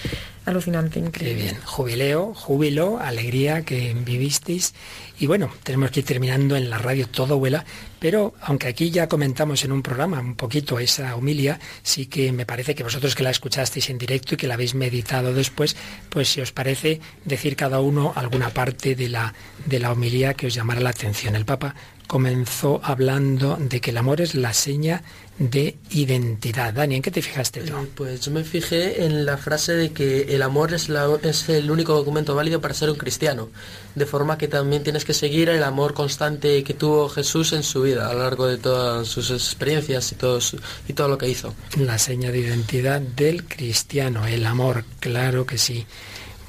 [0.46, 1.42] alucinante, increíble.
[1.42, 4.72] bien, jubileo, júbilo, alegría que vivisteis
[5.20, 7.66] y bueno, tenemos que ir terminando en la radio todo vuela,
[7.98, 12.46] pero aunque aquí ya comentamos en un programa un poquito esa humilia, sí que me
[12.46, 15.76] parece que vosotros que la escuchasteis en directo y que la habéis meditado después,
[16.08, 19.34] pues si os parece decir cada uno alguna parte de la,
[19.66, 21.36] de la homilía que os llamara la atención.
[21.36, 21.74] El Papa
[22.10, 25.04] comenzó hablando de que el amor es la seña
[25.38, 26.74] de identidad.
[26.74, 27.72] Dani, ¿en qué te fijaste tú?
[27.72, 30.90] Eh, pues yo me fijé en la frase de que el amor es,
[31.22, 33.48] es el único documento válido para ser un cristiano,
[33.94, 37.82] de forma que también tienes que seguir el amor constante que tuvo Jesús en su
[37.82, 40.40] vida, a lo largo de todas sus experiencias y todo,
[40.88, 41.54] y todo lo que hizo.
[41.76, 45.86] La seña de identidad del cristiano, el amor, claro que sí.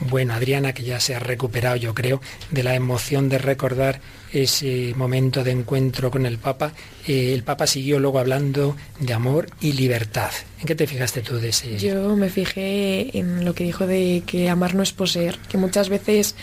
[0.09, 4.01] Bueno, Adriana, que ya se ha recuperado, yo creo, de la emoción de recordar
[4.33, 6.71] ese momento de encuentro con el Papa,
[7.07, 10.31] eh, el Papa siguió luego hablando de amor y libertad.
[10.59, 11.77] ¿En qué te fijaste tú de ese?
[11.77, 15.89] Yo me fijé en lo que dijo de que amar no es poseer, que muchas
[15.89, 16.35] veces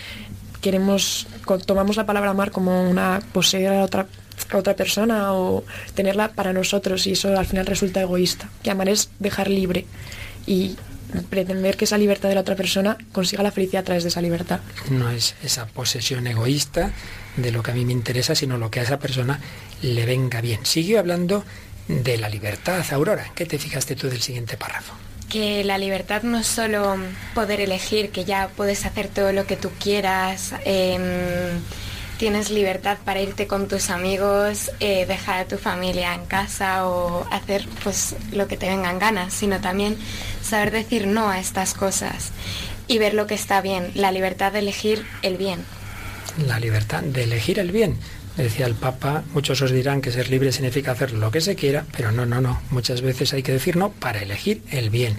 [0.61, 1.27] queremos,
[1.67, 4.07] tomamos la palabra amar como una poseer a otra,
[4.53, 8.49] otra persona o tenerla para nosotros y eso al final resulta egoísta.
[8.63, 9.87] Que amar es dejar libre
[10.47, 10.77] y
[11.31, 14.21] pretender que esa libertad de la otra persona consiga la felicidad a través de esa
[14.21, 14.61] libertad.
[14.91, 16.93] No es esa posesión egoísta
[17.37, 19.41] de lo que a mí me interesa, sino lo que a esa persona
[19.83, 20.65] le venga bien.
[20.65, 21.45] Sigue hablando
[21.89, 23.33] de la libertad, Aurora.
[23.35, 24.95] ¿Qué te fijaste tú del siguiente párrafo?
[25.29, 26.97] Que la libertad no es solo
[27.35, 30.55] poder elegir, que ya puedes hacer todo lo que tú quieras.
[30.65, 31.03] Em,
[32.19, 37.25] tienes libertad para irte con tus amigos, eh, dejar a tu familia en casa o
[37.31, 39.97] hacer pues lo que te vengan ganas, sino también
[40.43, 42.33] saber decir no a estas cosas
[42.89, 45.61] y ver lo que está bien, la libertad de elegir el bien.
[46.47, 47.97] La libertad de elegir el bien.
[48.37, 51.85] Decía el Papa, muchos os dirán que ser libre significa hacer lo que se quiera,
[51.97, 52.61] pero no, no, no.
[52.71, 55.19] Muchas veces hay que decir no para elegir el bien.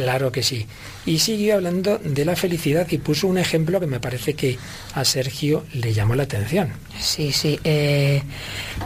[0.00, 0.66] Claro que sí.
[1.04, 4.58] Y siguió hablando de la felicidad y puso un ejemplo que me parece que
[4.94, 6.70] a Sergio le llamó la atención.
[6.98, 7.60] Sí, sí.
[7.64, 8.22] Eh,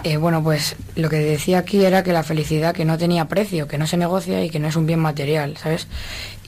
[0.03, 3.69] eh, bueno, pues lo que decía aquí era que la felicidad que no tenía precio,
[3.69, 5.87] que no se negocia y que no es un bien material, ¿sabes?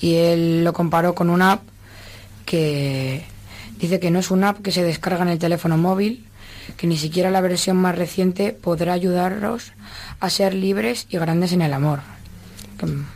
[0.00, 1.62] Y él lo comparó con una app
[2.44, 3.22] que
[3.78, 6.26] dice que no es una app que se descarga en el teléfono móvil,
[6.76, 9.74] que ni siquiera la versión más reciente podrá ayudaros
[10.18, 12.15] a ser libres y grandes en el amor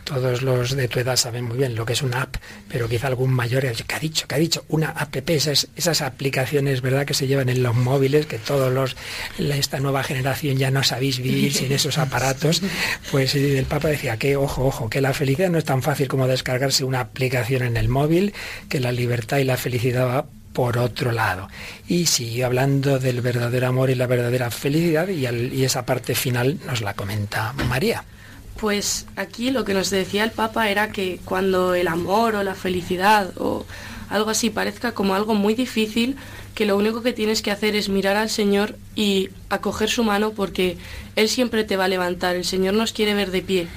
[0.03, 2.35] Todos los de tu edad saben muy bien lo que es una app,
[2.67, 4.27] pero quizá algún mayor ¿qué ha dicho?
[4.27, 4.65] ¿Qué ha dicho?
[4.69, 8.95] Una app, esas, esas aplicaciones, ¿verdad?, que se llevan en los móviles, que todos los,
[9.37, 12.61] esta nueva generación ya no sabéis vivir sin esos aparatos.
[13.11, 16.27] Pues el Papa decía que, ojo, ojo, que la felicidad no es tan fácil como
[16.27, 18.33] descargarse una aplicación en el móvil,
[18.69, 21.47] que la libertad y la felicidad va por otro lado.
[21.87, 26.59] Y siguió hablando del verdadero amor y la verdadera felicidad y, y esa parte final
[26.65, 28.03] nos la comenta María.
[28.59, 32.55] Pues aquí lo que nos decía el Papa era que cuando el amor o la
[32.55, 33.65] felicidad o
[34.09, 36.17] algo así parezca como algo muy difícil,
[36.53, 40.31] que lo único que tienes que hacer es mirar al Señor y acoger su mano
[40.31, 40.77] porque
[41.15, 42.35] Él siempre te va a levantar.
[42.35, 43.67] El Señor nos quiere ver de pie.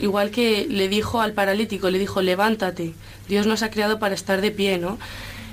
[0.00, 2.94] Igual que le dijo al paralítico, le dijo, levántate.
[3.28, 4.98] Dios nos ha creado para estar de pie, ¿no?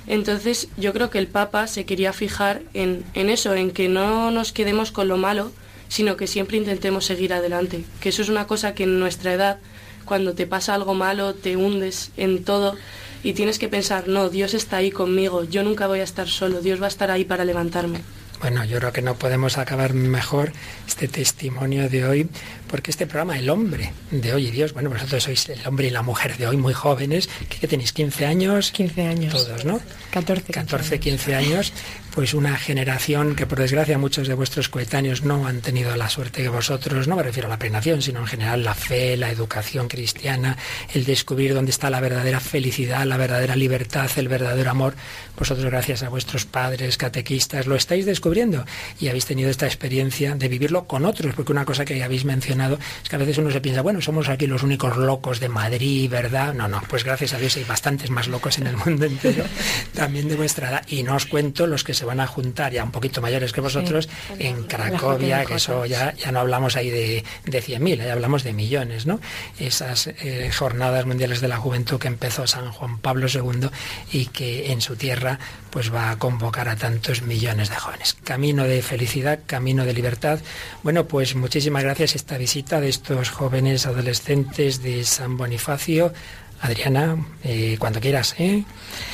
[0.07, 4.51] Entonces yo creo que el Papa se quería fijar en, eso, en que no nos
[4.51, 5.51] quedemos con lo malo,
[5.88, 7.86] sino que siempre intentemos seguir adelante.
[7.99, 9.59] Que eso es una cosa que en nuestra edad,
[10.05, 12.75] cuando te pasa algo malo, te hundes en todo
[13.23, 16.61] y tienes que pensar, no, Dios está ahí conmigo, yo nunca voy a estar solo,
[16.61, 18.01] Dios va a estar ahí para levantarme.
[18.39, 20.51] Bueno, yo creo que no podemos acabar mejor
[20.88, 22.29] este testimonio de hoy,
[22.68, 25.89] porque este programa, El hombre de hoy y Dios, bueno, vosotros sois el hombre y
[25.89, 27.93] la mujer de hoy, muy jóvenes, ¿qué, tenéis?
[27.93, 28.72] ¿15 años?
[28.72, 29.34] 15 años.
[29.34, 29.80] Todos, ¿no?
[30.11, 30.51] 14.
[30.51, 31.74] 14, 15 años
[32.16, 36.43] pues una generación que por desgracia muchos de vuestros coetáneos no han tenido la suerte
[36.43, 39.89] que vosotros, no me refiero a la prenación, sino en general la fe, la educación
[39.89, 40.57] cristiana,
[40.93, 44.95] el descubrir dónde está la verdadera felicidad, la verdadera libertad, el verdadero amor.
[45.38, 48.63] Vosotros gracias a vuestros padres, catequistas, lo estáis descubriendo
[48.97, 52.55] y habéis tenido esta experiencia de vivirlo con otros, porque una cosa que habéis mencionado
[52.62, 56.10] es que a veces uno se piensa, bueno, somos aquí los únicos locos de Madrid,
[56.10, 56.53] ¿verdad?
[56.53, 59.45] No, no, pues gracias a Dios hay bastantes más locos en el mundo entero,
[59.93, 60.86] también de vuestra edad.
[60.88, 63.62] Y no os cuento los que se van a juntar ya un poquito mayores que
[63.62, 68.43] vosotros en Cracovia, que eso ya, ya no hablamos ahí de, de 100.000, ya hablamos
[68.43, 69.20] de millones, ¿no?
[69.60, 73.70] Esas eh, jornadas mundiales de la juventud que empezó San Juan Pablo II
[74.12, 75.39] y que en su tierra
[75.76, 78.16] pues va a convocar a tantos millones de jóvenes.
[78.24, 80.39] Camino de felicidad, camino de libertad.
[80.84, 86.14] Bueno, pues muchísimas gracias esta visita de estos jóvenes adolescentes de San Bonifacio
[86.62, 88.64] Adriana, eh, cuando quieras, ¿eh?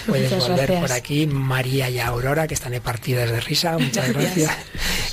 [0.08, 1.28] puedes volver por aquí.
[1.28, 4.52] María y Aurora, que están de partidas de risa, muchas gracias.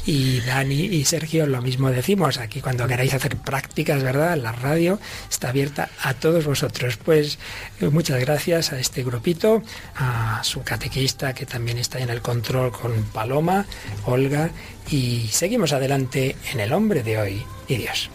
[0.06, 4.36] Y Dani y Sergio, lo mismo decimos, aquí cuando queráis hacer prácticas, ¿verdad?
[4.36, 4.98] La radio
[5.30, 6.96] está abierta a todos vosotros.
[6.96, 7.38] Pues
[7.80, 9.62] eh, muchas gracias a este grupito,
[9.96, 13.66] a su catequista que también está en el control con Paloma,
[14.04, 14.50] Olga,
[14.90, 18.10] y seguimos adelante en el hombre de hoy y Dios.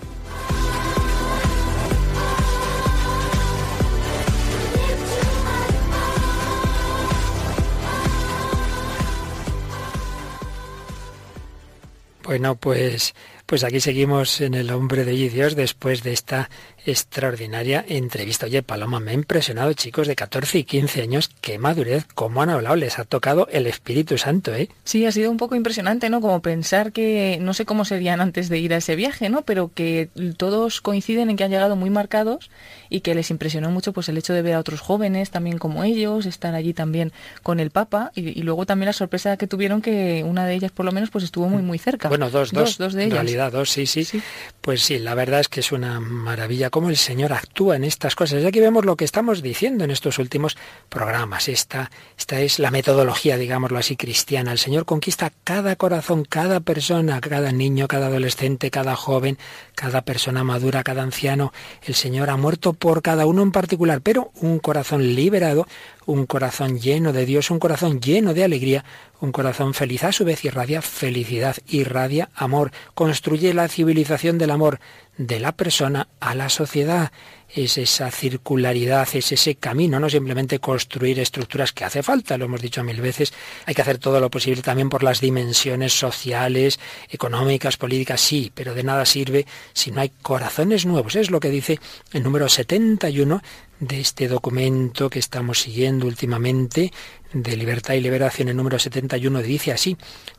[12.23, 13.13] Bueno, pues,
[13.45, 16.49] pues aquí seguimos en el hombre de Dios después de esta
[16.85, 18.45] extraordinaria entrevista.
[18.45, 22.49] Oye, Paloma, me ha impresionado, chicos de 14 y 15 años, qué madurez, cómo han
[22.49, 24.69] hablado, les ha tocado el Espíritu Santo, ¿eh?
[24.83, 26.21] Sí, ha sido un poco impresionante, ¿no?
[26.21, 29.43] Como pensar que, no sé cómo serían antes de ir a ese viaje, ¿no?
[29.43, 32.49] Pero que todos coinciden en que han llegado muy marcados
[32.89, 35.83] y que les impresionó mucho pues el hecho de ver a otros jóvenes también como
[35.83, 37.11] ellos, estar allí también
[37.41, 40.85] con el Papa y, luego también la sorpresa que tuvieron que una de ellas por
[40.85, 42.09] lo menos pues estuvo muy muy cerca.
[42.09, 43.19] Bueno, dos, dos, dos, de ellas.
[43.19, 44.21] En realidad dos, sí, sí, sí.
[44.61, 48.15] Pues sí, la verdad es que es una maravilla cómo el Señor actúa en estas
[48.15, 48.41] cosas.
[48.41, 50.57] Y aquí vemos lo que estamos diciendo en estos últimos
[50.89, 51.47] programas.
[51.47, 54.51] Esta, esta es la metodología, digámoslo así, cristiana.
[54.51, 59.37] El Señor conquista cada corazón, cada persona, cada niño, cada adolescente, cada joven,
[59.75, 61.53] cada persona madura, cada anciano.
[61.83, 65.67] El Señor ha muerto por cada uno en particular, pero un corazón liberado,
[66.07, 68.83] un corazón lleno de Dios, un corazón lleno de alegría,
[69.19, 74.79] un corazón feliz a su vez irradia felicidad, irradia amor, construye la civilización del amor
[75.17, 77.11] de la persona a la sociedad.
[77.47, 82.61] Es esa circularidad, es ese camino, no simplemente construir estructuras que hace falta, lo hemos
[82.61, 83.31] dicho mil veces,
[83.67, 86.79] hay que hacer todo lo posible también por las dimensiones sociales,
[87.11, 91.15] económicas, políticas, sí, pero de nada sirve si no hay corazones nuevos.
[91.15, 91.79] Es lo que dice
[92.11, 93.43] el número 71
[93.79, 96.91] de este documento que estamos siguiendo últimamente
[97.33, 99.95] de Libertad y Liberación, el número 71 dice así,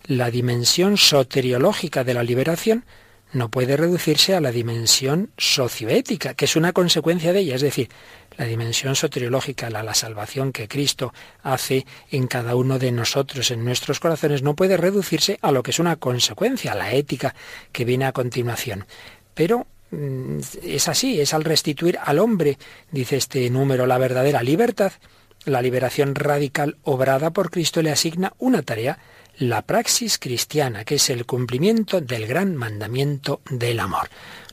[0.07, 2.85] la dimensión soteriológica de la liberación
[3.35, 7.91] no puede reducirse a la dimensión socioética, que es una consecuencia de ella, es decir,
[8.37, 11.13] la dimensión soteriológica, la, la, salvación que Cristo
[11.43, 15.73] hace en cada uno de nosotros, en nuestros corazones, no puede reducirse a lo que
[15.73, 17.35] es una consecuencia, a la ética
[17.73, 18.87] que viene a continuación.
[19.35, 22.59] Pero mm, es así, es al restituir al hombre,
[22.91, 24.93] dice este número, la verdadera libertad,
[25.45, 28.99] la liberación radical obrada por Cristo le asigna una tarea,
[29.39, 34.09] la praxis cristiana, que es el cumplimiento del gran mandamiento del amor.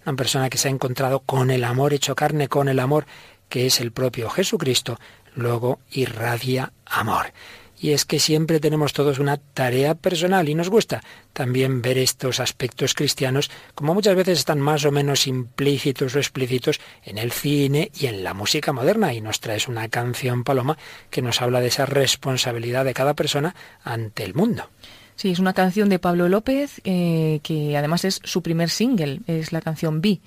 [0.05, 3.05] Una persona que se ha encontrado con el amor hecho carne, con el amor
[3.49, 4.99] que es el propio Jesucristo,
[5.35, 7.33] luego irradia amor.
[7.81, 11.01] Y es que siempre tenemos todos una tarea personal y nos gusta
[11.33, 16.79] también ver estos aspectos cristianos, como muchas veces están más o menos implícitos o explícitos
[17.03, 19.15] en el cine y en la música moderna.
[19.15, 20.77] Y nos traes una canción, Paloma,
[21.09, 24.69] que nos habla de esa responsabilidad de cada persona ante el mundo.
[25.15, 29.51] Sí, es una canción de Pablo López, eh, que además es su primer single, es
[29.51, 30.21] la canción Vi.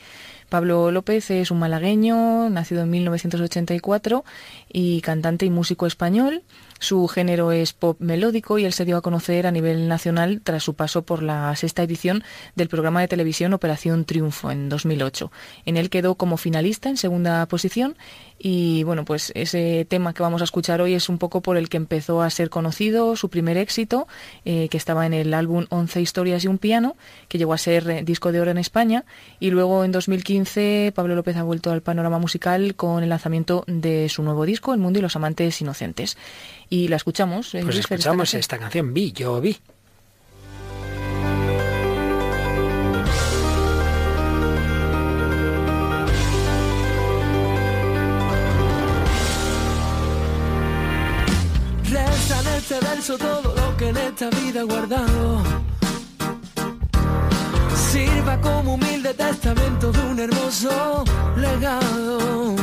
[0.48, 4.24] Pablo López es un malagueño, nacido en 1984
[4.72, 6.42] y cantante y músico español.
[6.78, 10.62] Su género es pop melódico y él se dio a conocer a nivel nacional tras
[10.62, 12.24] su paso por la sexta edición
[12.56, 15.30] del programa de televisión Operación Triunfo en 2008.
[15.64, 17.96] En él quedó como finalista en segunda posición
[18.38, 21.68] y bueno, pues ese tema que vamos a escuchar hoy es un poco por el
[21.68, 24.06] que empezó a ser conocido, su primer éxito,
[24.44, 26.96] eh, que estaba en el álbum Once historias y un piano,
[27.28, 29.04] que llegó a ser eh, disco de oro en España.
[29.40, 34.08] Y luego en 2015 Pablo López ha vuelto al panorama musical con el lanzamiento de
[34.08, 36.16] su nuevo disco, El mundo y los amantes inocentes
[36.74, 37.54] y la escuchamos.
[37.54, 37.60] ¿eh?
[37.62, 38.92] Pues escuchamos esta canción.
[38.92, 39.56] Vi, yo vi.
[51.90, 55.42] Resta en este verso todo lo que en esta vida he guardado.
[57.92, 61.04] Sirva como humilde testamento de un hermoso
[61.36, 62.56] legado.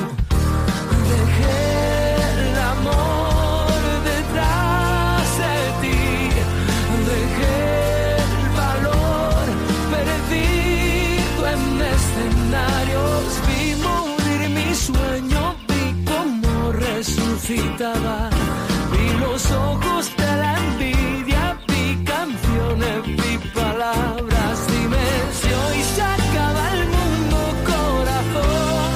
[17.54, 24.68] Vi los ojos de la envidia, vi canciones, vi palabras.
[24.72, 27.38] Dime si hoy se acaba el mundo,
[27.72, 28.92] corazón.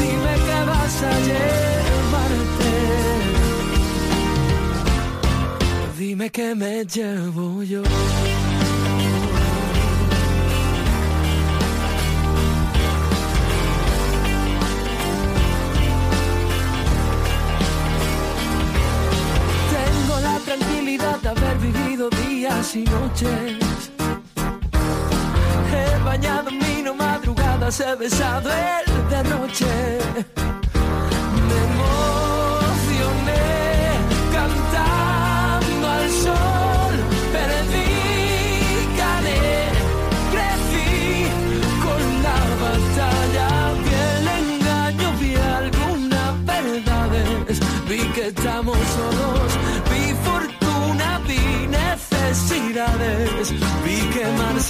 [0.00, 2.72] Dime que vas a llevarte.
[5.98, 7.82] Dime que me llevo yo.
[22.76, 23.90] Y noches.
[25.72, 30.43] He bañado mi no madrugadas, he besado el de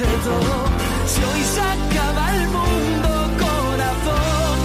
[0.02, 0.64] todo.
[1.06, 4.58] Si hoy se acaba el mundo, corazón,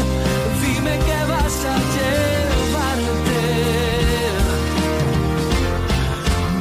[0.62, 3.40] dime que vas a llevarte.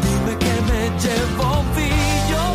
[0.04, 1.90] Dime que me llevo, vi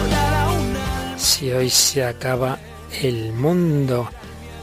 [0.08, 1.18] una.
[1.18, 2.60] Si hoy se acaba
[3.02, 4.10] el mundo.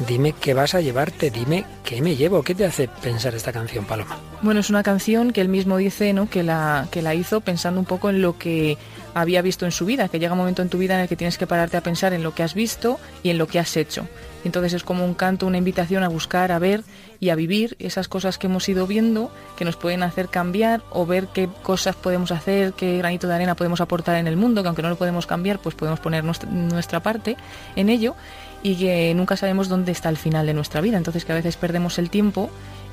[0.07, 3.85] Dime qué vas a llevarte, dime qué me llevo, qué te hace pensar esta canción,
[3.85, 4.19] Paloma.
[4.41, 6.31] Bueno, es una canción que él mismo dice, ¿no?
[6.31, 8.79] Que la que la hizo pensando un poco en lo que
[9.15, 11.17] había visto en su vida, que llega un momento en tu vida en el que
[11.17, 13.77] tienes que pararte a pensar en lo que has visto y en lo que has
[13.77, 14.07] hecho.
[14.45, 16.83] Entonces es como un canto, una invitación a buscar, a ver
[17.19, 21.05] y a vivir esas cosas que hemos ido viendo, que nos pueden hacer cambiar o
[21.05, 24.69] ver qué cosas podemos hacer, qué granito de arena podemos aportar en el mundo, que
[24.69, 27.37] aunque no lo podemos cambiar, pues podemos poner nuestra, parte
[27.77, 28.15] en ello
[28.63, 30.97] y que nunca sabemos dónde está el final de nuestra vida.
[30.97, 32.51] Entonces que a veces perdemos el tiempo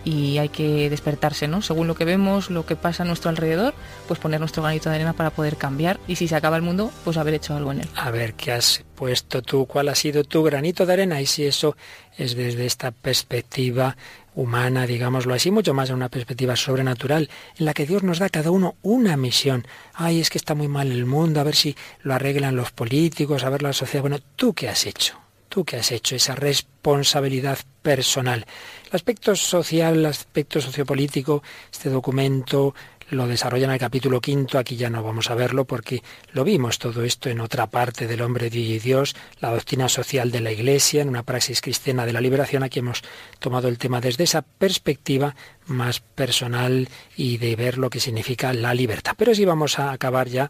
[0.07, 1.61] y hay que despertarse, ¿no?
[1.61, 3.73] Según lo que vemos, lo que pasa a nuestro alrededor,
[4.07, 6.91] pues poner nuestro granito de arena para poder cambiar y si se acaba el mundo,
[7.03, 7.89] pues haber hecho algo en él.
[7.93, 9.65] A ver, ¿qué has puesto tú?
[9.65, 11.19] ¿Cuál ha sido tu granito de arena?
[11.19, 11.75] Y si eso
[12.17, 13.97] es desde esta perspectiva
[14.33, 18.27] humana, digámoslo así, mucho más en una perspectiva sobrenatural, en la que Dios nos da
[18.27, 19.67] a cada uno una misión.
[19.93, 23.43] Ay, es que está muy mal el mundo, a ver si lo arreglan los políticos,
[23.43, 24.03] a ver la sociedad.
[24.03, 25.26] Bueno, ¿tú qué has hecho?
[25.49, 26.15] ¿Tú qué has hecho?
[26.15, 28.45] Esa responsabilidad personal.
[28.89, 32.73] El aspecto social, el aspecto sociopolítico, este documento
[33.09, 36.77] lo desarrolla en el capítulo quinto, aquí ya no vamos a verlo porque lo vimos
[36.77, 41.01] todo esto en otra parte del hombre y Dios, la doctrina social de la Iglesia,
[41.01, 43.03] en una praxis cristiana de la liberación, aquí hemos
[43.39, 45.35] tomado el tema desde esa perspectiva
[45.65, 49.13] más personal y de ver lo que significa la libertad.
[49.17, 50.49] Pero sí vamos a acabar ya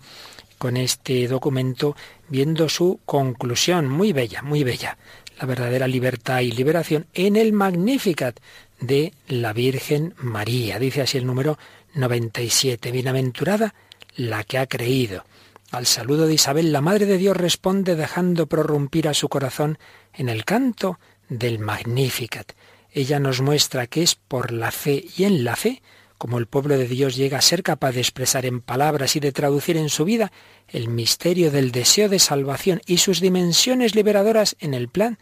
[0.58, 1.95] con este documento
[2.30, 4.97] viendo su conclusión, muy bella, muy bella
[5.39, 8.39] la verdadera libertad y liberación en el Magnificat
[8.80, 10.80] de la Virgen María.
[10.80, 11.58] Dice así el número
[11.93, 12.91] 97.
[12.91, 13.74] Bienaventurada
[14.16, 15.26] la que ha creído
[15.72, 19.78] Al saludo de Isabel, la Madre de Dios responde dejando prorrumpir a su corazón
[20.14, 20.99] en el canto
[21.30, 22.53] del Magnificat.
[22.91, 25.82] Ella nos muestra que es por la fe y en la fe
[26.18, 29.32] como el pueblo de Dios llega a ser capaz de expresar en palabras y de
[29.32, 30.32] traducir en su vida
[30.68, 35.20] el misterio del deseo de salvación y sus dimensiones liberadoras en el plan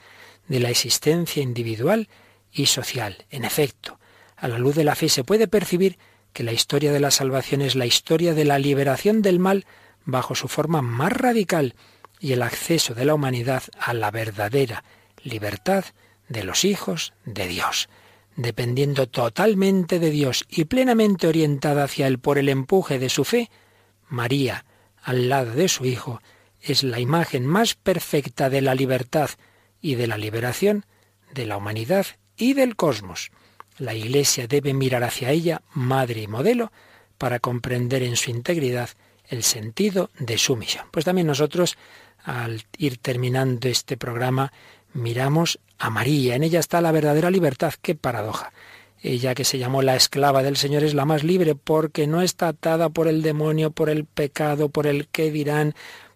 [0.47, 2.07] de la existencia individual
[2.51, 3.25] y social.
[3.29, 3.99] En efecto,
[4.37, 5.97] a la luz de la fe se puede percibir
[6.33, 9.65] que la historia de la salvación es la historia de la liberación del mal
[10.05, 11.75] bajo su forma más radical
[12.19, 14.83] y el acceso de la humanidad a la verdadera
[15.23, 15.85] libertad
[16.29, 17.89] de los hijos de Dios
[18.35, 23.49] dependiendo totalmente de Dios y plenamente orientada hacia Él por el empuje de su fe,
[24.07, 24.65] María,
[25.01, 26.21] al lado de su Hijo,
[26.61, 29.29] es la imagen más perfecta de la libertad
[29.81, 30.85] y de la liberación
[31.33, 32.07] de la humanidad
[32.37, 33.31] y del cosmos.
[33.77, 36.71] La Iglesia debe mirar hacia ella, madre y modelo,
[37.17, 38.89] para comprender en su integridad
[39.27, 40.85] el sentido de su misión.
[40.91, 41.77] Pues también nosotros,
[42.23, 44.51] al ir terminando este programa,
[44.95, 46.35] miramos a María.
[46.35, 47.73] En ella está la verdadera libertad.
[47.81, 48.51] Qué paradoja.
[49.01, 52.47] Ella que se llamó la esclava del Señor es la más libre porque no está
[52.47, 55.75] atada por el demonio, por el pecado, por el que dirán,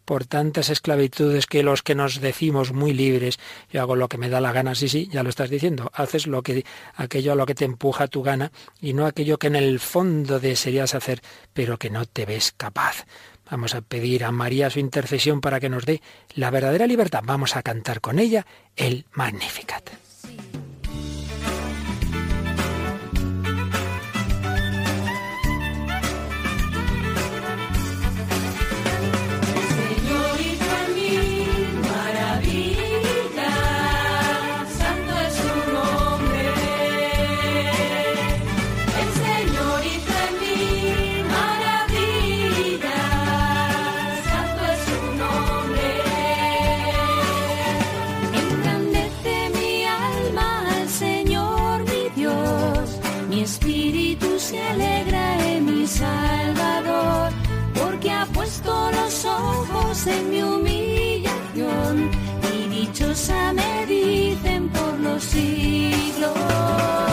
[0.10, 3.38] por tantas esclavitudes que los que nos decimos muy libres,
[3.70, 6.26] yo hago lo que me da la gana, sí, sí, ya lo estás diciendo, haces
[6.26, 6.66] lo que
[6.96, 8.52] aquello a lo que te empuja tu gana
[8.82, 11.22] y no aquello que en el fondo desearías hacer,
[11.54, 13.06] pero que no te ves capaz.
[13.50, 16.02] Vamos a pedir a María su intercesión para que nos dé
[16.36, 17.22] la verdadera libertad.
[17.24, 18.46] Vamos a cantar con ella
[18.76, 20.09] el Magnificat.
[60.10, 62.10] En mi humillación
[62.54, 67.09] y dichosa me dicen por los siglos.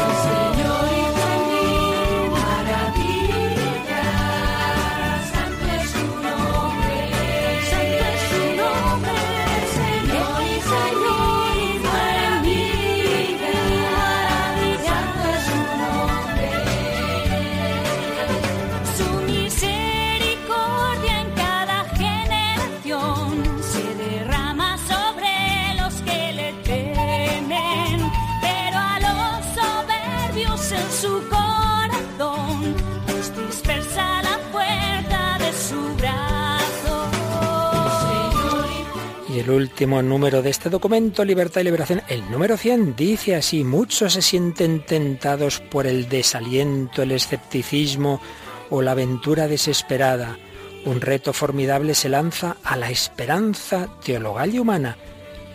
[39.76, 44.22] Último número de este documento, Libertad y Liberación, el número 100, dice así, muchos se
[44.22, 48.22] sienten tentados por el desaliento, el escepticismo
[48.70, 50.38] o la aventura desesperada.
[50.86, 54.96] Un reto formidable se lanza a la esperanza teologal y humana.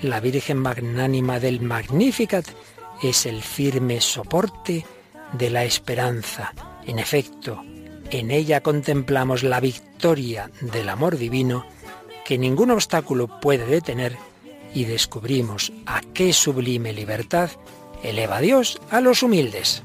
[0.03, 2.45] La Virgen magnánima del Magnificat
[3.01, 4.85] es el firme soporte
[5.33, 6.53] de la esperanza.
[6.85, 7.63] En efecto,
[8.11, 11.65] en ella contemplamos la victoria del amor divino
[12.31, 14.15] que ningún obstáculo puede detener
[14.73, 17.49] y descubrimos a qué sublime libertad
[18.03, 19.83] eleva Dios a los humildes.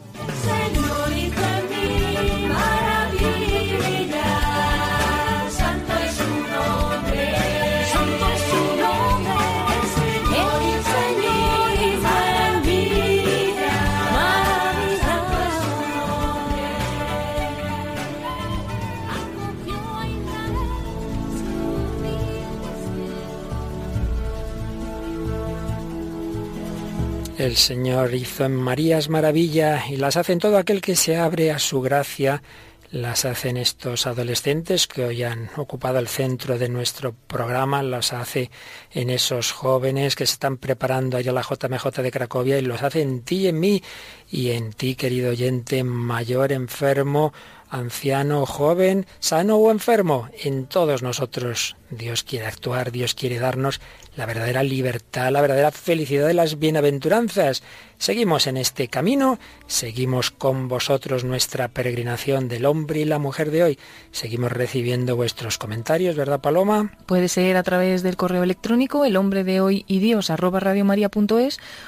[27.38, 31.50] El Señor hizo en Marías maravilla y las hace en todo aquel que se abre
[31.50, 32.42] a su gracia.
[32.90, 38.50] Las hacen estos adolescentes que hoy han ocupado el centro de nuestro programa, las hace
[38.90, 43.02] en esos jóvenes que se están preparando allá la JMJ de Cracovia y los hace
[43.02, 43.82] en ti en mí
[44.30, 47.34] y en ti, querido oyente, mayor, enfermo,
[47.68, 50.30] anciano, joven, sano o enfermo.
[50.42, 53.80] En todos nosotros Dios quiere actuar, Dios quiere darnos
[54.16, 57.62] la verdadera libertad, la verdadera felicidad de las bienaventuranzas.
[57.98, 63.62] Seguimos en este camino, seguimos con vosotros nuestra peregrinación del hombre y la mujer de
[63.62, 63.78] hoy.
[64.10, 66.92] Seguimos recibiendo vuestros comentarios, ¿verdad, Paloma?
[67.06, 70.30] Puede ser a través del correo electrónico el hombre de hoy y Dios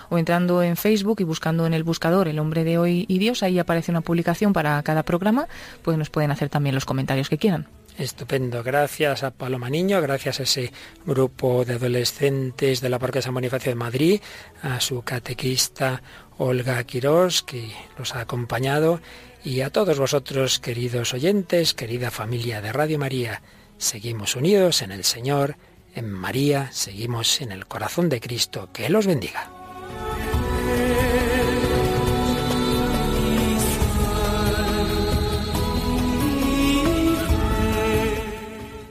[0.08, 3.42] o entrando en Facebook y buscando en el buscador el hombre de hoy y Dios,
[3.42, 5.48] ahí aparece una publicación para cada programa,
[5.82, 7.77] pues nos pueden hacer también los comentarios que quieran.
[7.98, 10.72] Estupendo, gracias a Paloma Niño, gracias a ese
[11.04, 14.20] grupo de adolescentes de la Parque San Bonifacio de Madrid,
[14.62, 16.00] a su catequista
[16.38, 19.00] Olga Quirós, que los ha acompañado,
[19.42, 23.42] y a todos vosotros, queridos oyentes, querida familia de Radio María.
[23.78, 25.56] Seguimos unidos en el Señor,
[25.92, 28.68] en María, seguimos en el corazón de Cristo.
[28.72, 29.50] Que Él os bendiga.